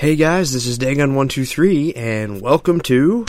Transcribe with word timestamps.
Hey 0.00 0.16
guys, 0.16 0.50
this 0.54 0.64
is 0.64 0.78
Dagon123, 0.78 1.94
and 1.94 2.40
welcome 2.40 2.80
to. 2.80 3.26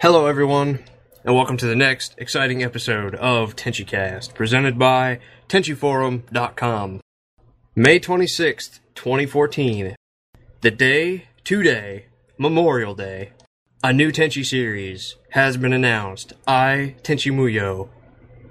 Hello, 0.00 0.26
everyone, 0.26 0.80
and 1.24 1.36
welcome 1.36 1.56
to 1.58 1.66
the 1.66 1.76
next 1.76 2.16
exciting 2.18 2.64
episode 2.64 3.14
of 3.14 3.54
TenchiCast, 3.54 4.34
presented 4.34 4.76
by 4.80 5.20
TenchiForum.com. 5.48 7.00
May 7.76 7.98
26th, 7.98 8.80
2014, 8.94 9.96
the 10.60 10.70
day, 10.70 11.26
today, 11.42 12.06
Memorial 12.38 12.94
Day. 12.94 13.32
A 13.82 13.92
new 13.92 14.10
Tenchi 14.10 14.46
series 14.46 15.16
has 15.30 15.56
been 15.56 15.72
announced. 15.72 16.32
I, 16.46 16.94
Tenchi 17.02 17.32
Muyo, 17.32 17.88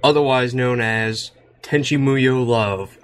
otherwise 0.04 0.54
known 0.54 0.80
as 0.80 1.32
Tenchi 1.62 1.98
Muyo 1.98 2.46
Love. 2.46 3.00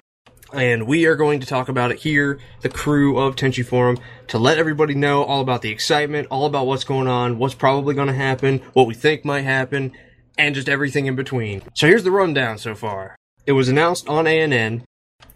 And 0.54 0.86
we 0.86 1.06
are 1.06 1.16
going 1.16 1.40
to 1.40 1.48
talk 1.48 1.70
about 1.70 1.92
it 1.92 2.00
here, 2.00 2.40
the 2.62 2.70
crew 2.70 3.18
of 3.18 3.36
Tenchi 3.36 3.66
Forum, 3.66 3.98
to 4.28 4.38
let 4.38 4.58
everybody 4.58 4.96
know 4.96 5.24
all 5.24 5.42
about 5.42 5.62
the 5.62 5.72
excitement, 5.72 6.28
all 6.30 6.46
about 6.46 6.68
what's 6.68 6.84
going 6.84 7.08
on, 7.08 7.40
what's 7.40 7.56
probably 7.56 7.96
going 7.96 8.08
to 8.08 8.14
happen, 8.14 8.60
what 8.74 8.88
we 8.88 8.94
think 8.94 9.24
might 9.24 9.42
happen, 9.42 9.92
and 10.38 10.56
just 10.56 10.70
everything 10.70 11.06
in 11.06 11.16
between. 11.16 11.62
So 11.76 11.88
here's 11.88 12.04
the 12.04 12.12
rundown 12.12 12.58
so 12.58 12.76
far. 12.76 13.16
It 13.46 13.54
was 13.54 13.70
announced 13.70 14.08
on 14.08 14.28
ANN 14.28 14.84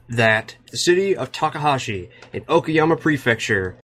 that 0.08 0.58
the 0.72 0.78
city 0.78 1.16
of 1.16 1.32
Takahashi 1.32 2.10
in 2.32 2.44
Okayama 2.46 3.00
Prefecture 3.00 3.78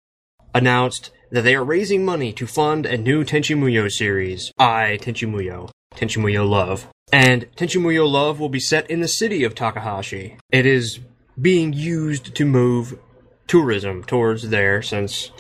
announced 0.54 1.12
that 1.32 1.44
they 1.44 1.56
are 1.56 1.64
raising 1.64 2.04
money 2.04 2.34
to 2.34 2.48
fund 2.48 2.86
a 2.86 2.98
new 2.98 3.24
Tenchi 3.24 3.56
Muyo 3.56 3.92
series. 3.92 4.52
I, 4.58 4.98
Tenchi 5.02 5.30
Muyo. 5.30 5.70
Tenchi 5.96 6.18
Muyo 6.18 6.48
Love. 6.48 6.88
And 7.12 7.48
Tenchi 7.56 7.80
Muyo 7.82 8.10
Love 8.10 8.40
will 8.40 8.50
be 8.50 8.60
set 8.60 8.90
in 8.90 9.02
the 9.02 9.08
city 9.08 9.44
of 9.44 9.56
Takahashi. 9.56 10.38
It 10.52 10.66
is 10.66 11.00
being 11.40 11.74
used 11.74 12.36
to 12.36 12.46
move 12.46 13.00
tourism 13.46 14.04
towards 14.04 14.50
there 14.50 14.82
since 14.82 15.32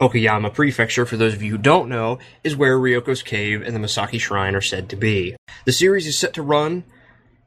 Okayama 0.00 0.52
Prefecture, 0.52 1.06
for 1.06 1.16
those 1.16 1.34
of 1.34 1.42
you 1.42 1.52
who 1.52 1.58
don't 1.58 1.88
know, 1.88 2.18
is 2.42 2.56
where 2.56 2.78
Ryoko's 2.78 3.22
Cave 3.22 3.62
and 3.62 3.74
the 3.74 3.80
Masaki 3.80 4.20
Shrine 4.20 4.54
are 4.54 4.60
said 4.60 4.88
to 4.90 4.96
be. 4.96 5.36
The 5.64 5.72
series 5.72 6.06
is 6.06 6.18
set 6.18 6.34
to 6.34 6.42
run 6.42 6.84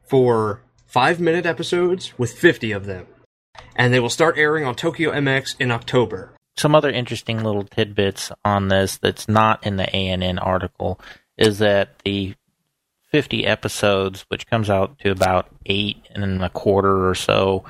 for 0.08 0.62
five 0.88 1.20
minute 1.20 1.46
episodes 1.46 2.18
with 2.18 2.32
50 2.32 2.72
of 2.72 2.86
them, 2.86 3.06
and 3.76 3.92
they 3.92 4.00
will 4.00 4.08
start 4.08 4.38
airing 4.38 4.64
on 4.64 4.74
Tokyo 4.74 5.12
MX 5.12 5.54
in 5.60 5.70
October. 5.70 6.34
some 6.56 6.74
other 6.74 6.90
interesting 6.90 7.44
little 7.44 7.62
tidbits 7.62 8.32
on 8.44 8.66
this 8.66 8.96
that's 8.96 9.28
not 9.28 9.64
in 9.64 9.76
the 9.76 9.88
ANN 9.94 10.40
article 10.40 10.98
is 11.36 11.58
that 11.58 12.00
the 12.04 12.34
50 13.12 13.46
episodes, 13.46 14.24
which 14.28 14.48
comes 14.48 14.68
out 14.68 14.98
to 14.98 15.10
about 15.10 15.48
eight 15.66 15.98
and 16.10 16.42
a 16.42 16.48
quarter 16.50 17.08
or 17.08 17.14
so 17.14 17.64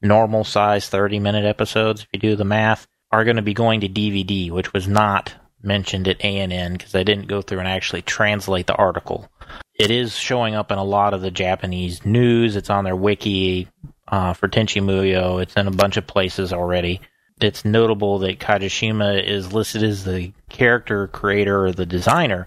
normal 0.00 0.42
size 0.42 0.88
30 0.88 1.20
minute 1.20 1.44
episodes, 1.44 2.02
if 2.02 2.08
you 2.12 2.18
do 2.18 2.34
the 2.34 2.44
math, 2.44 2.88
are 3.12 3.24
going 3.24 3.36
to 3.36 3.42
be 3.42 3.54
going 3.54 3.80
to 3.80 3.88
DVD, 3.88 4.50
which 4.50 4.72
was 4.72 4.88
not 4.88 5.34
mentioned 5.62 6.08
at 6.08 6.24
ANN 6.24 6.72
because 6.72 6.94
I 6.94 7.04
didn't 7.04 7.28
go 7.28 7.42
through 7.42 7.60
and 7.60 7.68
actually 7.68 8.02
translate 8.02 8.66
the 8.66 8.74
article. 8.74 9.30
It 9.74 9.90
is 9.90 10.14
showing 10.16 10.54
up 10.54 10.70
in 10.70 10.78
a 10.78 10.84
lot 10.84 11.14
of 11.14 11.22
the 11.22 11.30
Japanese 11.30 12.04
news. 12.04 12.56
It's 12.56 12.70
on 12.70 12.84
their 12.84 12.96
wiki 12.96 13.68
uh, 14.08 14.34
for 14.34 14.48
Tenchi 14.48 14.82
Muyo. 14.82 15.42
It's 15.42 15.54
in 15.54 15.66
a 15.66 15.72
bunch 15.72 15.96
of 15.96 16.06
places 16.06 16.52
already 16.52 17.00
it's 17.42 17.64
notable 17.64 18.20
that 18.20 18.38
Kajishima 18.38 19.22
is 19.22 19.52
listed 19.52 19.82
as 19.82 20.04
the 20.04 20.32
character 20.48 21.08
creator 21.08 21.66
or 21.66 21.72
the 21.72 21.86
designer, 21.86 22.46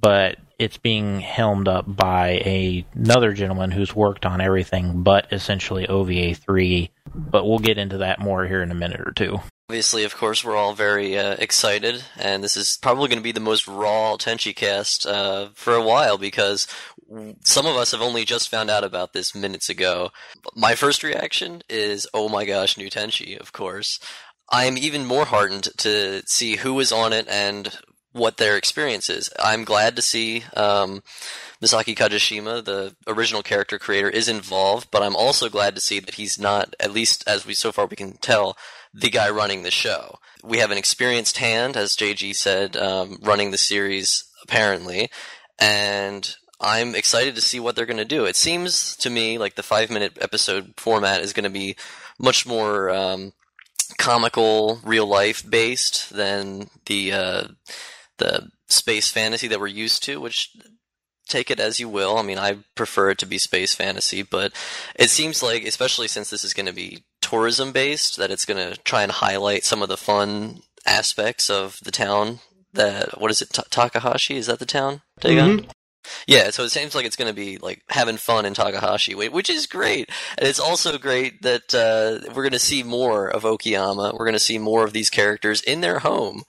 but 0.00 0.38
it's 0.58 0.76
being 0.76 1.20
helmed 1.20 1.68
up 1.68 1.84
by 1.86 2.42
a, 2.44 2.84
another 2.94 3.32
gentleman 3.32 3.70
who's 3.70 3.94
worked 3.94 4.26
on 4.26 4.40
everything 4.40 5.02
but 5.02 5.32
essentially 5.32 5.86
OVA 5.86 6.34
3. 6.34 6.90
But 7.14 7.46
we'll 7.46 7.58
get 7.58 7.78
into 7.78 7.98
that 7.98 8.20
more 8.20 8.46
here 8.46 8.62
in 8.62 8.70
a 8.70 8.74
minute 8.74 9.00
or 9.00 9.12
two. 9.12 9.38
Obviously, 9.70 10.04
of 10.04 10.16
course, 10.16 10.42
we're 10.42 10.56
all 10.56 10.72
very 10.72 11.18
uh, 11.18 11.36
excited, 11.38 12.02
and 12.16 12.42
this 12.42 12.56
is 12.56 12.78
probably 12.80 13.08
going 13.08 13.18
to 13.18 13.22
be 13.22 13.32
the 13.32 13.40
most 13.40 13.68
raw 13.68 14.16
Tenchi 14.16 14.56
cast 14.56 15.06
uh, 15.06 15.50
for 15.54 15.74
a 15.74 15.82
while 15.82 16.16
because 16.16 16.66
some 17.44 17.66
of 17.66 17.76
us 17.76 17.92
have 17.92 18.00
only 18.00 18.24
just 18.24 18.48
found 18.48 18.70
out 18.70 18.82
about 18.82 19.12
this 19.12 19.34
minutes 19.34 19.68
ago. 19.68 20.10
My 20.56 20.74
first 20.74 21.02
reaction 21.02 21.62
is, 21.68 22.06
oh 22.14 22.30
my 22.30 22.46
gosh, 22.46 22.78
new 22.78 22.88
Tenchi, 22.88 23.38
of 23.38 23.52
course. 23.52 24.00
I 24.50 24.64
am 24.64 24.78
even 24.78 25.04
more 25.04 25.26
heartened 25.26 25.68
to 25.78 26.22
see 26.26 26.56
who 26.56 26.80
is 26.80 26.90
on 26.90 27.12
it 27.12 27.28
and 27.28 27.76
what 28.12 28.36
their 28.36 28.56
experience 28.56 29.10
is. 29.10 29.30
I'm 29.38 29.64
glad 29.64 29.96
to 29.96 30.02
see 30.02 30.44
um, 30.56 31.02
Masaki 31.62 31.96
Kajishima, 31.96 32.64
the 32.64 32.96
original 33.06 33.42
character 33.42 33.78
creator, 33.78 34.08
is 34.08 34.28
involved, 34.28 34.88
but 34.90 35.02
I'm 35.02 35.16
also 35.16 35.48
glad 35.48 35.74
to 35.74 35.80
see 35.80 36.00
that 36.00 36.14
he's 36.14 36.38
not, 36.38 36.74
at 36.80 36.92
least 36.92 37.24
as 37.28 37.46
we 37.46 37.54
so 37.54 37.72
far 37.72 37.86
we 37.86 37.96
can 37.96 38.16
tell, 38.16 38.56
the 38.94 39.10
guy 39.10 39.28
running 39.28 39.62
the 39.62 39.70
show. 39.70 40.18
We 40.42 40.58
have 40.58 40.70
an 40.70 40.78
experienced 40.78 41.38
hand, 41.38 41.76
as 41.76 41.96
JG 41.96 42.34
said, 42.34 42.76
um, 42.76 43.18
running 43.22 43.50
the 43.50 43.58
series 43.58 44.24
apparently, 44.42 45.10
and 45.58 46.34
I'm 46.60 46.94
excited 46.94 47.34
to 47.34 47.40
see 47.40 47.60
what 47.60 47.76
they're 47.76 47.86
going 47.86 47.98
to 47.98 48.04
do. 48.04 48.24
It 48.24 48.36
seems 48.36 48.96
to 48.96 49.10
me 49.10 49.38
like 49.38 49.54
the 49.54 49.62
five 49.62 49.90
minute 49.90 50.18
episode 50.20 50.74
format 50.76 51.22
is 51.22 51.32
going 51.32 51.44
to 51.44 51.50
be 51.50 51.76
much 52.18 52.46
more 52.46 52.90
um, 52.90 53.32
comical, 53.96 54.80
real 54.84 55.06
life 55.06 55.48
based 55.48 56.12
than 56.12 56.68
the 56.86 57.12
uh, 57.12 57.44
the 58.18 58.50
space 58.68 59.10
fantasy 59.10 59.48
that 59.48 59.60
we're 59.60 59.66
used 59.66 60.02
to, 60.04 60.20
which 60.20 60.50
take 61.28 61.50
it 61.50 61.60
as 61.60 61.78
you 61.78 61.88
will. 61.88 62.16
I 62.16 62.22
mean, 62.22 62.38
I 62.38 62.58
prefer 62.74 63.10
it 63.10 63.18
to 63.18 63.26
be 63.26 63.38
space 63.38 63.74
fantasy, 63.74 64.22
but 64.22 64.52
it 64.96 65.10
seems 65.10 65.42
like, 65.42 65.64
especially 65.64 66.08
since 66.08 66.30
this 66.30 66.44
is 66.44 66.54
going 66.54 66.66
to 66.66 66.72
be 66.72 67.04
tourism 67.20 67.72
based, 67.72 68.16
that 68.16 68.30
it's 68.30 68.46
going 68.46 68.72
to 68.72 68.78
try 68.82 69.02
and 69.02 69.12
highlight 69.12 69.64
some 69.64 69.82
of 69.82 69.88
the 69.88 69.96
fun 69.96 70.60
aspects 70.86 71.50
of 71.50 71.78
the 71.82 71.90
town. 71.90 72.40
That 72.72 73.20
what 73.20 73.30
is 73.30 73.42
it? 73.42 73.50
Ta- 73.50 73.64
Takahashi 73.70 74.36
is 74.36 74.46
that 74.46 74.58
the 74.58 74.66
town? 74.66 75.02
Mhm. 75.58 75.70
Yeah, 76.26 76.50
so 76.50 76.62
it 76.62 76.70
seems 76.70 76.94
like 76.94 77.04
it's 77.04 77.16
going 77.16 77.28
to 77.28 77.34
be 77.34 77.58
like 77.58 77.82
having 77.90 78.16
fun 78.16 78.46
in 78.46 78.54
Takahashi, 78.54 79.14
which 79.14 79.50
is 79.50 79.66
great. 79.66 80.08
And 80.38 80.48
it's 80.48 80.60
also 80.60 80.96
great 80.96 81.42
that 81.42 81.74
uh, 81.74 82.26
we're 82.28 82.42
going 82.44 82.52
to 82.52 82.58
see 82.58 82.82
more 82.82 83.28
of 83.28 83.42
Okayama. 83.42 84.12
We're 84.14 84.24
going 84.24 84.32
to 84.32 84.38
see 84.38 84.58
more 84.58 84.84
of 84.84 84.94
these 84.94 85.10
characters 85.10 85.60
in 85.60 85.80
their 85.82 85.98
home, 85.98 86.44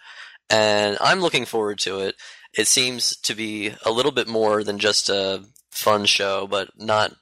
and 0.50 0.98
I'm 1.02 1.22
looking 1.22 1.46
forward 1.46 1.80
to 1.80 2.00
it. 2.00 2.16
It 2.58 2.68
seems 2.68 3.16
to 3.18 3.36
be 3.36 3.74
a 3.86 3.92
little 3.92 4.12
bit 4.12 4.28
more 4.28 4.64
than 4.64 4.80
just 4.80 5.10
a 5.10 5.44
fun 5.72 6.06
show, 6.06 6.48
but 6.48 6.70
not 6.78 7.14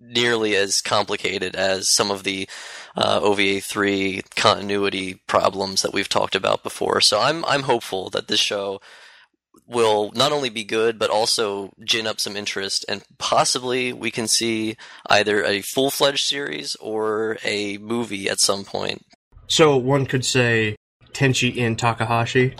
nearly 0.00 0.56
as 0.56 0.80
complicated 0.80 1.54
as 1.54 1.88
some 1.88 2.10
of 2.10 2.24
the 2.24 2.48
uh, 2.96 3.20
OVA 3.22 3.60
three 3.60 4.22
continuity 4.34 5.14
problems 5.26 5.82
that 5.82 5.92
we've 5.92 6.08
talked 6.08 6.34
about 6.34 6.62
before. 6.62 7.00
So 7.00 7.20
I'm 7.20 7.44
I'm 7.44 7.62
hopeful 7.62 8.10
that 8.10 8.26
this 8.28 8.40
show 8.40 8.80
will 9.66 10.10
not 10.14 10.32
only 10.32 10.50
be 10.50 10.64
good 10.64 10.98
but 10.98 11.08
also 11.08 11.72
gin 11.84 12.06
up 12.06 12.18
some 12.18 12.36
interest 12.36 12.84
and 12.88 13.02
possibly 13.18 13.92
we 13.92 14.10
can 14.10 14.26
see 14.26 14.76
either 15.06 15.44
a 15.44 15.62
full-fledged 15.62 16.26
series 16.26 16.74
or 16.76 17.38
a 17.44 17.78
movie 17.78 18.28
at 18.28 18.40
some 18.40 18.64
point 18.64 19.02
So 19.46 19.76
one 19.76 20.04
could 20.06 20.24
say 20.24 20.76
Tenchi 21.12 21.54
in 21.54 21.76
Takahashi. 21.76 22.54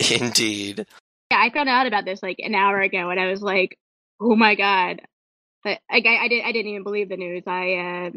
indeed 0.10 0.86
Yeah, 1.30 1.40
I 1.40 1.50
found 1.50 1.68
out 1.68 1.86
about 1.86 2.04
this 2.04 2.22
like 2.22 2.38
an 2.40 2.54
hour 2.54 2.80
ago, 2.80 3.10
and 3.10 3.20
I 3.20 3.30
was 3.30 3.42
like, 3.42 3.78
"Oh 4.20 4.36
my 4.36 4.54
god!" 4.56 5.02
But 5.64 5.80
like, 5.92 6.06
I, 6.06 6.24
I 6.24 6.28
didn't, 6.28 6.46
I 6.46 6.52
didn't 6.52 6.70
even 6.72 6.84
believe 6.84 7.08
the 7.08 7.16
news. 7.18 7.44
I, 7.46 7.74
uh, 7.74 8.10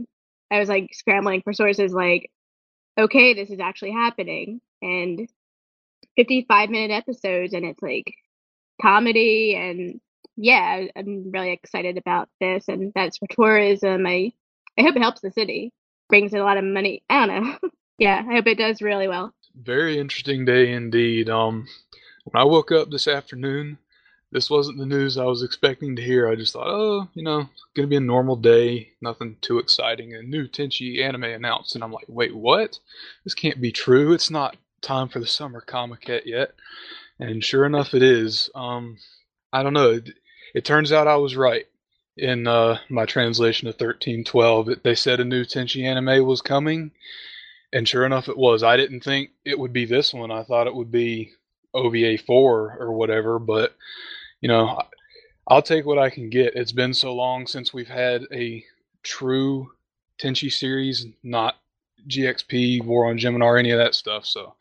I 0.56 0.59
was 0.59 0.69
like 0.69 0.89
scrambling 0.94 1.41
for 1.44 1.53
sources, 1.53 1.94
like, 1.94 2.31
"Okay, 3.00 3.33
this 3.35 3.51
is 3.51 3.59
actually 3.59 3.91
happening," 3.94 4.62
and 4.81 5.27
fifty-five 6.15 6.69
minute 6.69 6.91
episodes, 6.91 7.53
and 7.53 7.65
it's 7.65 7.81
like 7.81 8.13
comedy, 8.81 9.56
and 9.56 10.01
yeah, 10.38 10.85
I'm 10.95 11.31
really 11.31 11.51
excited 11.51 11.97
about 11.97 12.30
this, 12.39 12.68
and 12.68 12.91
that's 12.95 13.18
for 13.18 13.27
tourism. 13.30 14.06
I, 14.07 14.33
I 14.77 14.83
hope 14.83 14.95
it 14.95 15.01
helps 15.01 15.21
the 15.21 15.31
city, 15.31 15.71
brings 16.09 16.33
in 16.33 16.39
a 16.39 16.44
lot 16.44 16.57
of 16.57 16.63
money. 16.65 17.03
I 17.09 17.25
don't 17.25 17.44
know. 17.44 17.59
yeah, 18.00 18.24
I 18.27 18.35
hope 18.35 18.47
it 18.47 18.57
does 18.57 18.81
really 18.81 19.07
well. 19.07 19.33
Very 19.55 20.00
interesting 20.00 20.45
day 20.45 20.71
indeed. 20.71 21.29
Um, 21.29 21.67
when 22.23 22.41
I 22.41 22.45
woke 22.45 22.71
up 22.71 22.89
this 22.89 23.07
afternoon, 23.07 23.77
this 24.31 24.50
wasn't 24.50 24.79
the 24.79 24.85
news 24.85 25.17
I 25.17 25.25
was 25.25 25.44
expecting 25.44 25.95
to 25.95 26.01
hear. 26.01 26.27
I 26.27 26.35
just 26.35 26.53
thought, 26.53 26.67
oh, 26.67 27.07
you 27.13 27.23
know, 27.23 27.47
gonna 27.75 27.88
be 27.88 27.95
a 27.97 28.01
normal 28.01 28.35
day, 28.35 28.94
nothing 29.00 29.38
too 29.41 29.59
exciting. 29.59 30.15
A 30.15 30.23
new 30.23 30.47
Tenchi 30.47 31.03
anime 31.03 31.25
announced, 31.25 31.75
and 31.75 31.83
I'm 31.83 31.91
like, 31.91 32.05
wait, 32.07 32.35
what? 32.35 32.79
This 33.23 33.35
can't 33.35 33.61
be 33.61 33.71
true. 33.71 34.11
It's 34.11 34.31
not 34.31 34.57
time 34.81 35.07
for 35.07 35.19
the 35.19 35.27
summer 35.27 35.61
comic 35.61 36.07
yet. 36.25 36.53
And 37.19 37.44
sure 37.44 37.65
enough, 37.65 37.94
it 37.94 38.01
is. 38.01 38.49
Um, 38.56 38.97
I 39.51 39.61
don't 39.61 39.73
know. 39.73 39.91
It, 39.91 40.09
it 40.56 40.65
turns 40.65 40.91
out 40.91 41.07
I 41.07 41.17
was 41.17 41.35
right. 41.35 41.67
in 42.17 42.47
uh, 42.47 42.79
my 42.89 43.06
translation 43.06 43.67
of 43.67 43.75
1312. 43.75 44.69
It, 44.69 44.83
they 44.83 44.95
said 44.95 45.19
a 45.19 45.25
new 45.25 45.45
Tenchi 45.45 45.83
anime 45.83 46.25
was 46.25 46.41
coming, 46.41 46.91
and 47.73 47.87
sure 47.87 48.05
enough, 48.05 48.29
it 48.29 48.37
was. 48.37 48.63
I 48.63 48.77
didn't 48.77 49.01
think 49.01 49.31
it 49.43 49.57
would 49.57 49.73
be 49.73 49.85
this 49.85 50.13
one. 50.13 50.31
I 50.31 50.43
thought 50.43 50.67
it 50.67 50.75
would 50.75 50.91
be 50.91 51.31
OVA 51.73 52.19
4 52.19 52.77
or 52.79 52.93
whatever, 52.93 53.39
but, 53.39 53.75
you 54.41 54.47
know, 54.47 54.79
I'll 55.47 55.63
take 55.63 55.85
what 55.85 55.97
I 55.97 56.11
can 56.11 56.29
get. 56.29 56.55
It's 56.55 56.71
been 56.71 56.93
so 56.93 57.13
long 57.13 57.47
since 57.47 57.73
we've 57.73 57.87
had 57.87 58.25
a 58.31 58.63
true 59.01 59.71
Tenchi 60.21 60.51
series, 60.51 61.07
not 61.23 61.55
GXP, 62.07 62.85
War 62.85 63.09
on 63.09 63.17
Geminar, 63.17 63.59
any 63.59 63.71
of 63.71 63.79
that 63.79 63.95
stuff. 63.95 64.25
So 64.25 64.53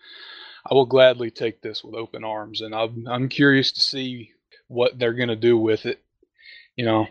I 0.69 0.75
will 0.75 0.87
gladly 0.87 1.31
take 1.31 1.61
this 1.61 1.85
with 1.85 1.95
open 1.95 2.25
arms, 2.25 2.63
and 2.63 2.75
I'm 2.75 3.07
I'm 3.09 3.29
curious 3.29 3.73
to 3.73 3.81
see 3.81 4.31
what 4.69 4.99
they're 4.99 5.13
going 5.13 5.29
to 5.29 5.37
do 5.37 5.57
with 5.59 5.87
it. 5.87 6.03
You 6.77 6.87
know, 6.87 7.07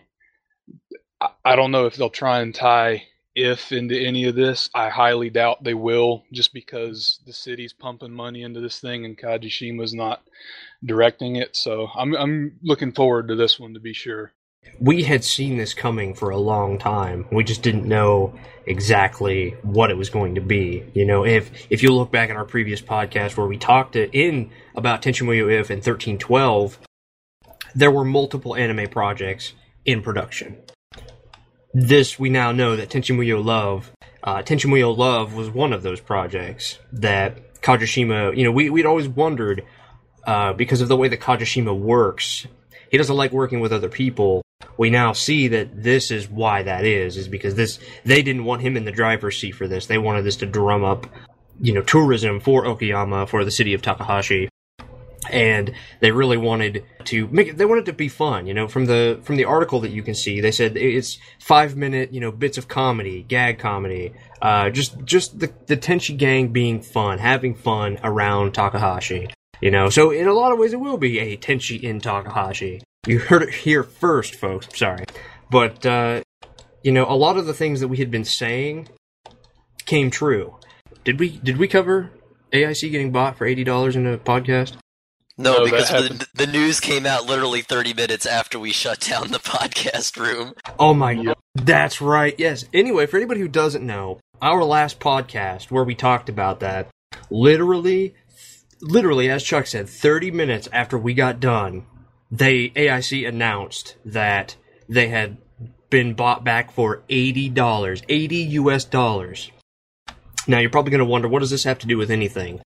I, 1.19 1.29
I 1.45 1.55
don't 1.55 1.71
know 1.71 1.85
if 1.85 1.95
they'll 1.95 2.09
try 2.09 2.39
and 2.41 2.55
tie 2.55 3.03
if 3.35 3.71
into 3.71 3.97
any 3.97 4.25
of 4.25 4.35
this. 4.35 4.69
I 4.73 4.89
highly 4.89 5.29
doubt 5.29 5.63
they 5.63 5.73
will, 5.73 6.23
just 6.31 6.53
because 6.53 7.19
the 7.25 7.33
city's 7.33 7.73
pumping 7.73 8.11
money 8.11 8.43
into 8.43 8.59
this 8.59 8.79
thing 8.79 9.05
and 9.05 9.17
Kajishima's 9.17 9.93
not 9.93 10.21
directing 10.83 11.37
it. 11.37 11.55
So 11.55 11.87
I'm 11.95 12.15
I'm 12.15 12.59
looking 12.61 12.91
forward 12.91 13.27
to 13.29 13.35
this 13.35 13.59
one 13.59 13.73
to 13.73 13.79
be 13.79 13.93
sure 13.93 14.33
we 14.79 15.03
had 15.03 15.23
seen 15.23 15.57
this 15.57 15.73
coming 15.73 16.13
for 16.13 16.29
a 16.29 16.37
long 16.37 16.77
time. 16.77 17.25
We 17.31 17.43
just 17.43 17.61
didn't 17.61 17.85
know 17.85 18.37
exactly 18.65 19.51
what 19.63 19.91
it 19.91 19.97
was 19.97 20.09
going 20.09 20.35
to 20.35 20.41
be. 20.41 20.83
You 20.93 21.05
know, 21.05 21.25
if 21.25 21.51
if 21.69 21.83
you 21.83 21.93
look 21.93 22.11
back 22.11 22.29
at 22.29 22.35
our 22.35 22.45
previous 22.45 22.81
podcast 22.81 23.37
where 23.37 23.47
we 23.47 23.57
talked 23.57 23.95
in 23.95 24.51
about 24.75 25.01
Tenchi 25.01 25.25
Muyo 25.25 25.51
If 25.51 25.69
and 25.69 25.77
1312, 25.77 26.79
there 27.75 27.91
were 27.91 28.05
multiple 28.05 28.55
anime 28.55 28.89
projects 28.89 29.53
in 29.85 30.01
production. 30.01 30.57
This 31.73 32.19
we 32.19 32.29
now 32.29 32.51
know 32.51 32.75
that 32.75 32.89
Tenchi 32.89 33.15
Muyo 33.15 33.43
Love, 33.43 33.91
uh, 34.23 34.41
Tenchi 34.43 34.65
Muyo 34.65 34.95
Love 34.95 35.33
was 35.33 35.49
one 35.49 35.73
of 35.73 35.83
those 35.83 36.01
projects 36.01 36.79
that 36.91 37.61
Kajishima, 37.61 38.35
you 38.35 38.43
know, 38.43 38.51
we, 38.51 38.69
we'd 38.69 38.85
always 38.85 39.07
wondered, 39.07 39.65
uh, 40.25 40.53
because 40.53 40.81
of 40.81 40.89
the 40.89 40.97
way 40.97 41.07
that 41.07 41.21
Kajishima 41.21 41.77
works, 41.77 42.45
he 42.89 42.97
doesn't 42.97 43.15
like 43.15 43.31
working 43.31 43.61
with 43.61 43.71
other 43.71 43.89
people 43.89 44.41
we 44.77 44.89
now 44.89 45.13
see 45.13 45.47
that 45.49 45.83
this 45.83 46.11
is 46.11 46.29
why 46.29 46.63
that 46.63 46.85
is, 46.85 47.17
is 47.17 47.27
because 47.27 47.55
this 47.55 47.79
they 48.03 48.21
didn't 48.21 48.45
want 48.45 48.61
him 48.61 48.77
in 48.77 48.85
the 48.85 48.91
driver's 48.91 49.37
seat 49.37 49.51
for 49.51 49.67
this. 49.67 49.85
They 49.85 49.97
wanted 49.97 50.23
this 50.23 50.37
to 50.37 50.45
drum 50.45 50.83
up, 50.83 51.07
you 51.59 51.73
know, 51.73 51.81
tourism 51.81 52.39
for 52.39 52.63
Okayama, 52.65 53.27
for 53.27 53.45
the 53.45 53.51
city 53.51 53.73
of 53.73 53.81
Takahashi. 53.81 54.49
And 55.31 55.73
they 56.01 56.11
really 56.11 56.37
wanted 56.37 56.83
to 57.05 57.27
make 57.29 57.47
it. 57.47 57.57
They 57.57 57.65
wanted 57.65 57.85
to 57.85 57.93
be 57.93 58.09
fun, 58.09 58.45
you 58.45 58.53
know. 58.53 58.67
From 58.67 58.85
the 58.85 59.19
from 59.23 59.37
the 59.37 59.45
article 59.45 59.79
that 59.79 59.91
you 59.91 60.03
can 60.03 60.13
see, 60.13 60.41
they 60.41 60.51
said 60.51 60.75
it's 60.75 61.17
five 61.39 61.75
minute, 61.75 62.13
you 62.13 62.19
know, 62.19 62.31
bits 62.31 62.57
of 62.57 62.67
comedy, 62.67 63.23
gag 63.23 63.57
comedy, 63.57 64.13
uh, 64.41 64.69
just 64.69 65.03
just 65.05 65.39
the 65.39 65.51
the 65.67 65.77
Tenchi 65.77 66.17
gang 66.17 66.49
being 66.49 66.81
fun, 66.81 67.17
having 67.17 67.55
fun 67.55 67.97
around 68.03 68.53
Takahashi. 68.53 69.29
You 69.61 69.69
know, 69.71 69.89
so 69.89 70.09
in 70.11 70.27
a 70.27 70.33
lot 70.33 70.51
of 70.51 70.57
ways, 70.57 70.73
it 70.73 70.79
will 70.79 70.97
be 70.97 71.19
a 71.19 71.37
Tenchi 71.37 71.81
in 71.81 72.01
Takahashi. 72.01 72.81
You 73.07 73.19
heard 73.19 73.43
it 73.43 73.53
here 73.53 73.83
first, 73.83 74.35
folks. 74.35 74.67
Sorry. 74.77 75.05
But, 75.49 75.85
uh, 75.85 76.21
you 76.83 76.91
know, 76.91 77.05
a 77.07 77.13
lot 77.15 77.37
of 77.37 77.45
the 77.45 77.53
things 77.53 77.79
that 77.79 77.87
we 77.87 77.97
had 77.97 78.09
been 78.11 78.25
saying 78.25 78.89
came 79.85 80.09
true. 80.09 80.57
Did 81.03 81.19
we 81.19 81.37
did 81.37 81.57
we 81.57 81.67
cover 81.67 82.11
AIC 82.51 82.91
getting 82.91 83.11
bought 83.11 83.37
for 83.37 83.45
eighty 83.45 83.63
dollars 83.63 83.95
in 83.95 84.05
a 84.07 84.17
podcast? 84.17 84.77
No, 85.41 85.59
no 85.59 85.65
because 85.65 85.89
the, 85.89 86.27
the, 86.33 86.47
news 86.47 86.79
came 86.79 87.05
out 87.05 87.25
literally 87.25 87.61
30 87.61 87.93
minutes 87.93 88.25
after 88.25 88.59
we 88.59 88.71
shut 88.71 88.99
down 88.99 89.31
the 89.31 89.39
podcast 89.39 90.17
room. 90.17 90.53
Oh 90.79 90.93
my 90.93 91.15
god. 91.15 91.35
That's 91.55 92.01
right. 92.01 92.35
Yes. 92.37 92.65
Anyway, 92.73 93.05
for 93.05 93.17
anybody 93.17 93.41
who 93.41 93.47
doesn't 93.47 93.85
know, 93.85 94.19
our 94.41 94.63
last 94.63 94.99
podcast 94.99 95.71
where 95.71 95.83
we 95.83 95.95
talked 95.95 96.29
about 96.29 96.59
that, 96.61 96.89
literally 97.29 98.15
literally 98.81 99.29
as 99.29 99.43
Chuck 99.43 99.67
said, 99.67 99.87
30 99.87 100.31
minutes 100.31 100.67
after 100.73 100.97
we 100.97 101.13
got 101.13 101.39
done, 101.39 101.85
they 102.31 102.69
AIC 102.69 103.27
announced 103.27 103.95
that 104.05 104.55
they 104.87 105.09
had 105.09 105.37
been 105.89 106.13
bought 106.13 106.43
back 106.43 106.71
for 106.71 107.03
eighty 107.09 107.49
dollars, 107.49 108.01
eighty 108.09 108.37
US 108.37 108.85
dollars. 108.85 109.51
Now 110.47 110.57
you're 110.59 110.71
probably 110.71 110.91
going 110.91 110.99
to 110.99 111.05
wonder 111.05 111.27
what 111.27 111.39
does 111.39 111.51
this 111.51 111.65
have 111.65 111.79
to 111.79 111.87
do 111.87 111.97
with 111.97 112.09
anything? 112.09 112.61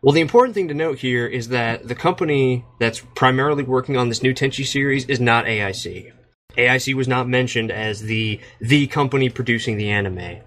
Well, 0.00 0.12
the 0.12 0.20
important 0.20 0.54
thing 0.54 0.68
to 0.68 0.74
note 0.74 1.00
here 1.00 1.26
is 1.26 1.48
that 1.48 1.88
the 1.88 1.94
company 1.96 2.64
that's 2.78 3.00
primarily 3.16 3.64
working 3.64 3.96
on 3.96 4.08
this 4.08 4.22
new 4.22 4.32
Tenchi 4.32 4.64
series 4.64 5.04
is 5.06 5.18
not 5.18 5.46
AIC. 5.46 6.12
AIC 6.56 6.94
was 6.94 7.08
not 7.08 7.28
mentioned 7.28 7.72
as 7.72 8.02
the 8.02 8.40
the 8.60 8.86
company 8.86 9.28
producing 9.28 9.76
the 9.76 9.90
anime. 9.90 10.42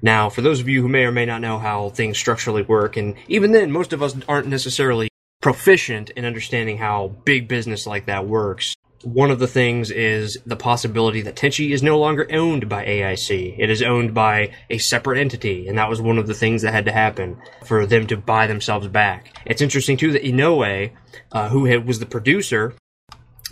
Now, 0.00 0.30
for 0.30 0.40
those 0.40 0.60
of 0.60 0.68
you 0.68 0.80
who 0.80 0.88
may 0.88 1.04
or 1.04 1.12
may 1.12 1.26
not 1.26 1.42
know 1.42 1.58
how 1.58 1.90
things 1.90 2.16
structurally 2.16 2.62
work, 2.62 2.96
and 2.96 3.14
even 3.28 3.52
then, 3.52 3.70
most 3.70 3.92
of 3.92 4.02
us 4.02 4.16
aren't 4.26 4.46
necessarily 4.46 5.08
proficient 5.42 6.08
in 6.10 6.24
understanding 6.24 6.78
how 6.78 7.08
big 7.24 7.46
business 7.46 7.86
like 7.86 8.06
that 8.06 8.26
works. 8.26 8.74
One 9.02 9.30
of 9.30 9.38
the 9.38 9.46
things 9.46 9.92
is 9.92 10.38
the 10.44 10.56
possibility 10.56 11.22
that 11.22 11.36
Tenchi 11.36 11.70
is 11.70 11.84
no 11.84 11.98
longer 11.98 12.26
owned 12.32 12.68
by 12.68 12.84
AIC. 12.84 13.54
It 13.56 13.70
is 13.70 13.80
owned 13.80 14.12
by 14.12 14.52
a 14.68 14.78
separate 14.78 15.18
entity, 15.18 15.68
and 15.68 15.78
that 15.78 15.88
was 15.88 16.00
one 16.00 16.18
of 16.18 16.26
the 16.26 16.34
things 16.34 16.62
that 16.62 16.74
had 16.74 16.84
to 16.86 16.92
happen 16.92 17.40
for 17.64 17.86
them 17.86 18.08
to 18.08 18.16
buy 18.16 18.48
themselves 18.48 18.88
back. 18.88 19.32
It's 19.46 19.62
interesting 19.62 19.96
too 19.96 20.12
that 20.12 20.24
Inoue, 20.24 20.90
uh, 21.30 21.48
who 21.48 21.66
had, 21.66 21.86
was 21.86 22.00
the 22.00 22.06
producer 22.06 22.74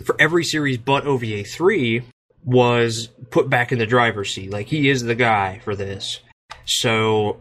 for 0.03 0.15
every 0.19 0.43
series 0.43 0.77
but 0.77 1.07
OVA 1.07 1.45
3, 1.45 2.03
was 2.43 3.07
put 3.29 3.49
back 3.49 3.71
in 3.71 3.79
the 3.79 3.85
driver's 3.85 4.33
seat. 4.33 4.51
Like 4.51 4.67
he 4.67 4.89
is 4.89 5.03
the 5.03 5.15
guy 5.15 5.59
for 5.63 5.75
this. 5.75 6.19
So, 6.65 7.39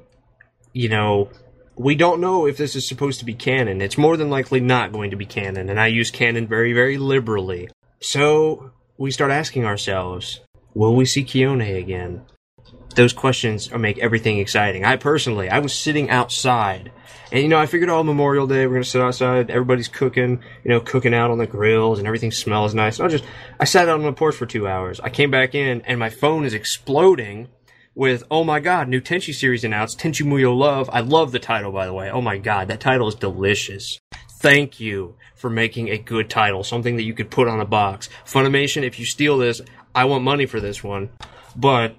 you 0.73 0.89
know, 0.89 1.31
we 1.77 1.95
don't 1.95 2.21
know 2.21 2.47
if 2.47 2.57
this 2.57 2.77
is 2.77 2.89
supposed 2.89 3.19
to 3.19 3.25
be 3.25 3.35
canon. 3.35 3.81
It's 3.81 3.99
more 3.99 4.17
than 4.17 4.31
likely 4.31 4.61
not 4.61 4.93
going 4.93 5.11
to 5.11 5.17
be 5.17 5.27
canon, 5.27 5.69
and 5.69 5.79
I 5.79 5.89
use 5.89 6.11
canon 6.11 6.47
very, 6.47 6.73
very 6.73 6.99
liberally. 6.99 7.69
So 8.07 8.71
we 8.99 9.11
start 9.11 9.33
asking 9.33 9.65
ourselves, 9.65 10.39
will 10.75 10.95
we 10.95 11.07
see 11.07 11.25
Kiyone 11.25 11.77
again? 11.77 12.23
Those 12.95 13.13
questions 13.13 13.69
make 13.73 13.99
everything 13.99 14.39
exciting. 14.39 14.85
I 14.85 14.95
personally, 14.95 15.49
I 15.49 15.59
was 15.59 15.75
sitting 15.75 16.09
outside, 16.09 16.93
and 17.33 17.43
you 17.43 17.49
know, 17.49 17.59
I 17.59 17.67
figured, 17.67 17.91
oh, 17.91 18.05
Memorial 18.05 18.47
Day, 18.47 18.65
we're 18.69 18.75
gonna 18.75 18.85
sit 18.85 19.03
outside. 19.03 19.51
Everybody's 19.51 19.89
cooking, 19.89 20.41
you 20.63 20.71
know, 20.71 20.79
cooking 20.79 21.15
out 21.15 21.33
on 21.33 21.39
the 21.39 21.49
grills, 21.49 21.99
and 21.99 22.07
everything 22.07 22.31
smells 22.31 22.77
nice. 22.77 23.01
And 23.01 23.09
I 23.09 23.11
just, 23.11 23.25
I 23.59 23.65
sat 23.65 23.89
out 23.89 23.99
on 23.99 24.05
the 24.05 24.13
porch 24.13 24.37
for 24.37 24.47
two 24.47 24.69
hours. 24.69 25.01
I 25.01 25.11
came 25.11 25.33
back 25.33 25.57
in, 25.57 25.81
and 25.81 25.99
my 25.99 26.09
phone 26.09 26.45
is 26.45 26.55
exploding 26.55 27.49
with 27.97 28.23
oh 28.31 28.45
my 28.45 28.61
god, 28.61 28.89
new 28.89 29.01
Tenchi 29.01 29.35
series 29.35 29.65
announced, 29.65 29.99
Tenchi 29.99 30.25
Muyo 30.25 30.57
Love. 30.57 30.89
I 30.93 31.01
love 31.01 31.33
the 31.33 31.41
title 31.41 31.73
by 31.73 31.87
the 31.87 31.93
way. 31.93 32.09
Oh 32.09 32.21
my 32.21 32.39
god, 32.39 32.69
that 32.69 32.79
title 32.79 33.09
is 33.09 33.17
delicious. 33.17 33.99
Thank 34.39 34.81
you 34.81 35.17
for 35.35 35.49
making 35.49 35.89
a 35.89 35.99
good 35.99 36.29
title, 36.29 36.63
something 36.63 36.97
that 36.97 37.05
you 37.05 37.15
could 37.15 37.31
put 37.31 37.49
on 37.49 37.61
a 37.61 37.65
box. 37.65 38.09
Funimation, 38.27 38.83
if 38.83 38.99
you 38.99 39.07
steal 39.07 39.39
this, 39.39 39.63
I 39.95 40.05
want 40.05 40.25
money 40.25 40.47
for 40.47 40.61
this 40.61 40.85
one. 40.85 41.11
But 41.55 41.97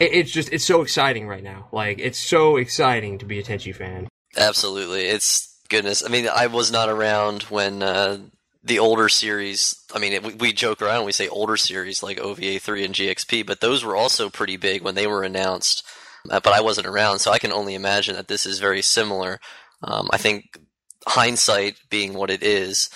it's 0.00 0.30
just 0.30 0.52
it's 0.52 0.64
so 0.64 0.82
exciting 0.82 1.26
right 1.26 1.42
now. 1.42 1.68
Like 1.72 1.98
it's 1.98 2.18
so 2.18 2.56
exciting 2.56 3.18
to 3.18 3.26
be 3.26 3.38
a 3.38 3.42
Tenchi 3.42 3.74
fan. 3.74 4.08
Absolutely. 4.36 5.06
It's 5.06 5.58
goodness. 5.68 6.04
I 6.04 6.08
mean, 6.08 6.28
I 6.28 6.46
was 6.46 6.70
not 6.70 6.88
around 6.88 7.44
when 7.44 7.82
uh, 7.82 8.18
the 8.62 8.78
older 8.78 9.08
series. 9.08 9.74
I 9.94 9.98
mean, 9.98 10.12
it, 10.12 10.22
we, 10.22 10.34
we, 10.34 10.52
joke 10.52 10.80
around 10.80 11.04
we 11.04 11.12
say 11.12 11.28
older 11.28 11.56
series 11.56 12.02
like 12.02 12.20
OVA 12.20 12.58
three 12.60 12.84
and 12.84 12.94
GXP, 12.94 13.46
but 13.46 13.60
those 13.60 13.84
were 13.84 13.96
also 13.96 14.30
pretty 14.30 14.56
big 14.56 14.82
when 14.82 14.94
they 14.94 15.06
were 15.06 15.22
announced. 15.22 15.84
Uh, 16.30 16.40
but 16.40 16.54
I 16.54 16.62
wasn't 16.62 16.86
around, 16.86 17.18
so 17.18 17.32
I 17.32 17.38
can 17.38 17.52
only 17.52 17.74
imagine 17.74 18.14
that 18.14 18.28
this 18.28 18.46
is 18.46 18.58
very 18.58 18.80
similar. 18.80 19.40
Um, 19.82 20.08
I 20.10 20.16
think 20.16 20.58
hindsight 21.06 21.76
being 21.90 22.14
what 22.14 22.30
it 22.30 22.42
is, 22.42 22.88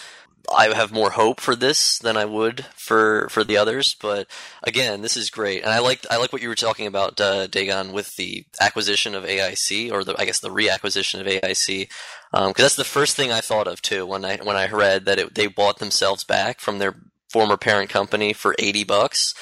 I 0.55 0.75
have 0.75 0.93
more 0.93 1.11
hope 1.11 1.41
for 1.41 1.55
this 1.55 1.99
than 1.99 2.17
I 2.17 2.25
would 2.25 2.65
for 2.75 3.29
for 3.29 3.45
the 3.45 3.57
others. 3.57 3.95
But 4.01 4.29
again, 4.63 5.03
this 5.03 5.17
is 5.17 5.31
great, 5.31 5.63
and 5.63 5.73
I 5.73 5.81
like 5.81 6.07
I 6.11 6.17
like 6.17 6.33
what 6.33 6.43
you 6.43 6.49
were 6.49 6.55
talking 6.55 6.87
about, 6.87 7.21
uh, 7.21 7.47
Dagon, 7.47 7.93
with 7.93 8.17
the 8.17 8.45
acquisition 8.61 9.15
of 9.15 9.25
AIC 9.25 9.93
or 9.93 10.05
the 10.05 10.19
I 10.19 10.25
guess 10.25 10.41
the 10.41 10.49
reacquisition 10.49 11.21
of 11.21 11.27
AIC, 11.27 11.89
because 12.31 12.47
um, 12.47 12.53
that's 12.57 12.77
the 12.77 12.85
first 12.85 13.17
thing 13.17 13.31
I 13.31 13.41
thought 13.41 13.69
of 13.69 13.83
too 13.83 14.07
when 14.07 14.25
I 14.25 14.37
when 14.39 14.57
I 14.57 14.69
read 14.69 15.05
that 15.05 15.19
it, 15.19 15.35
they 15.35 15.47
bought 15.47 15.79
themselves 15.79 16.25
back 16.25 16.61
from 16.61 16.79
their 16.79 16.95
former 17.31 17.57
parent 17.57 17.91
company 17.91 18.33
for 18.33 18.55
eighty 18.59 18.85
bucks. 18.85 19.35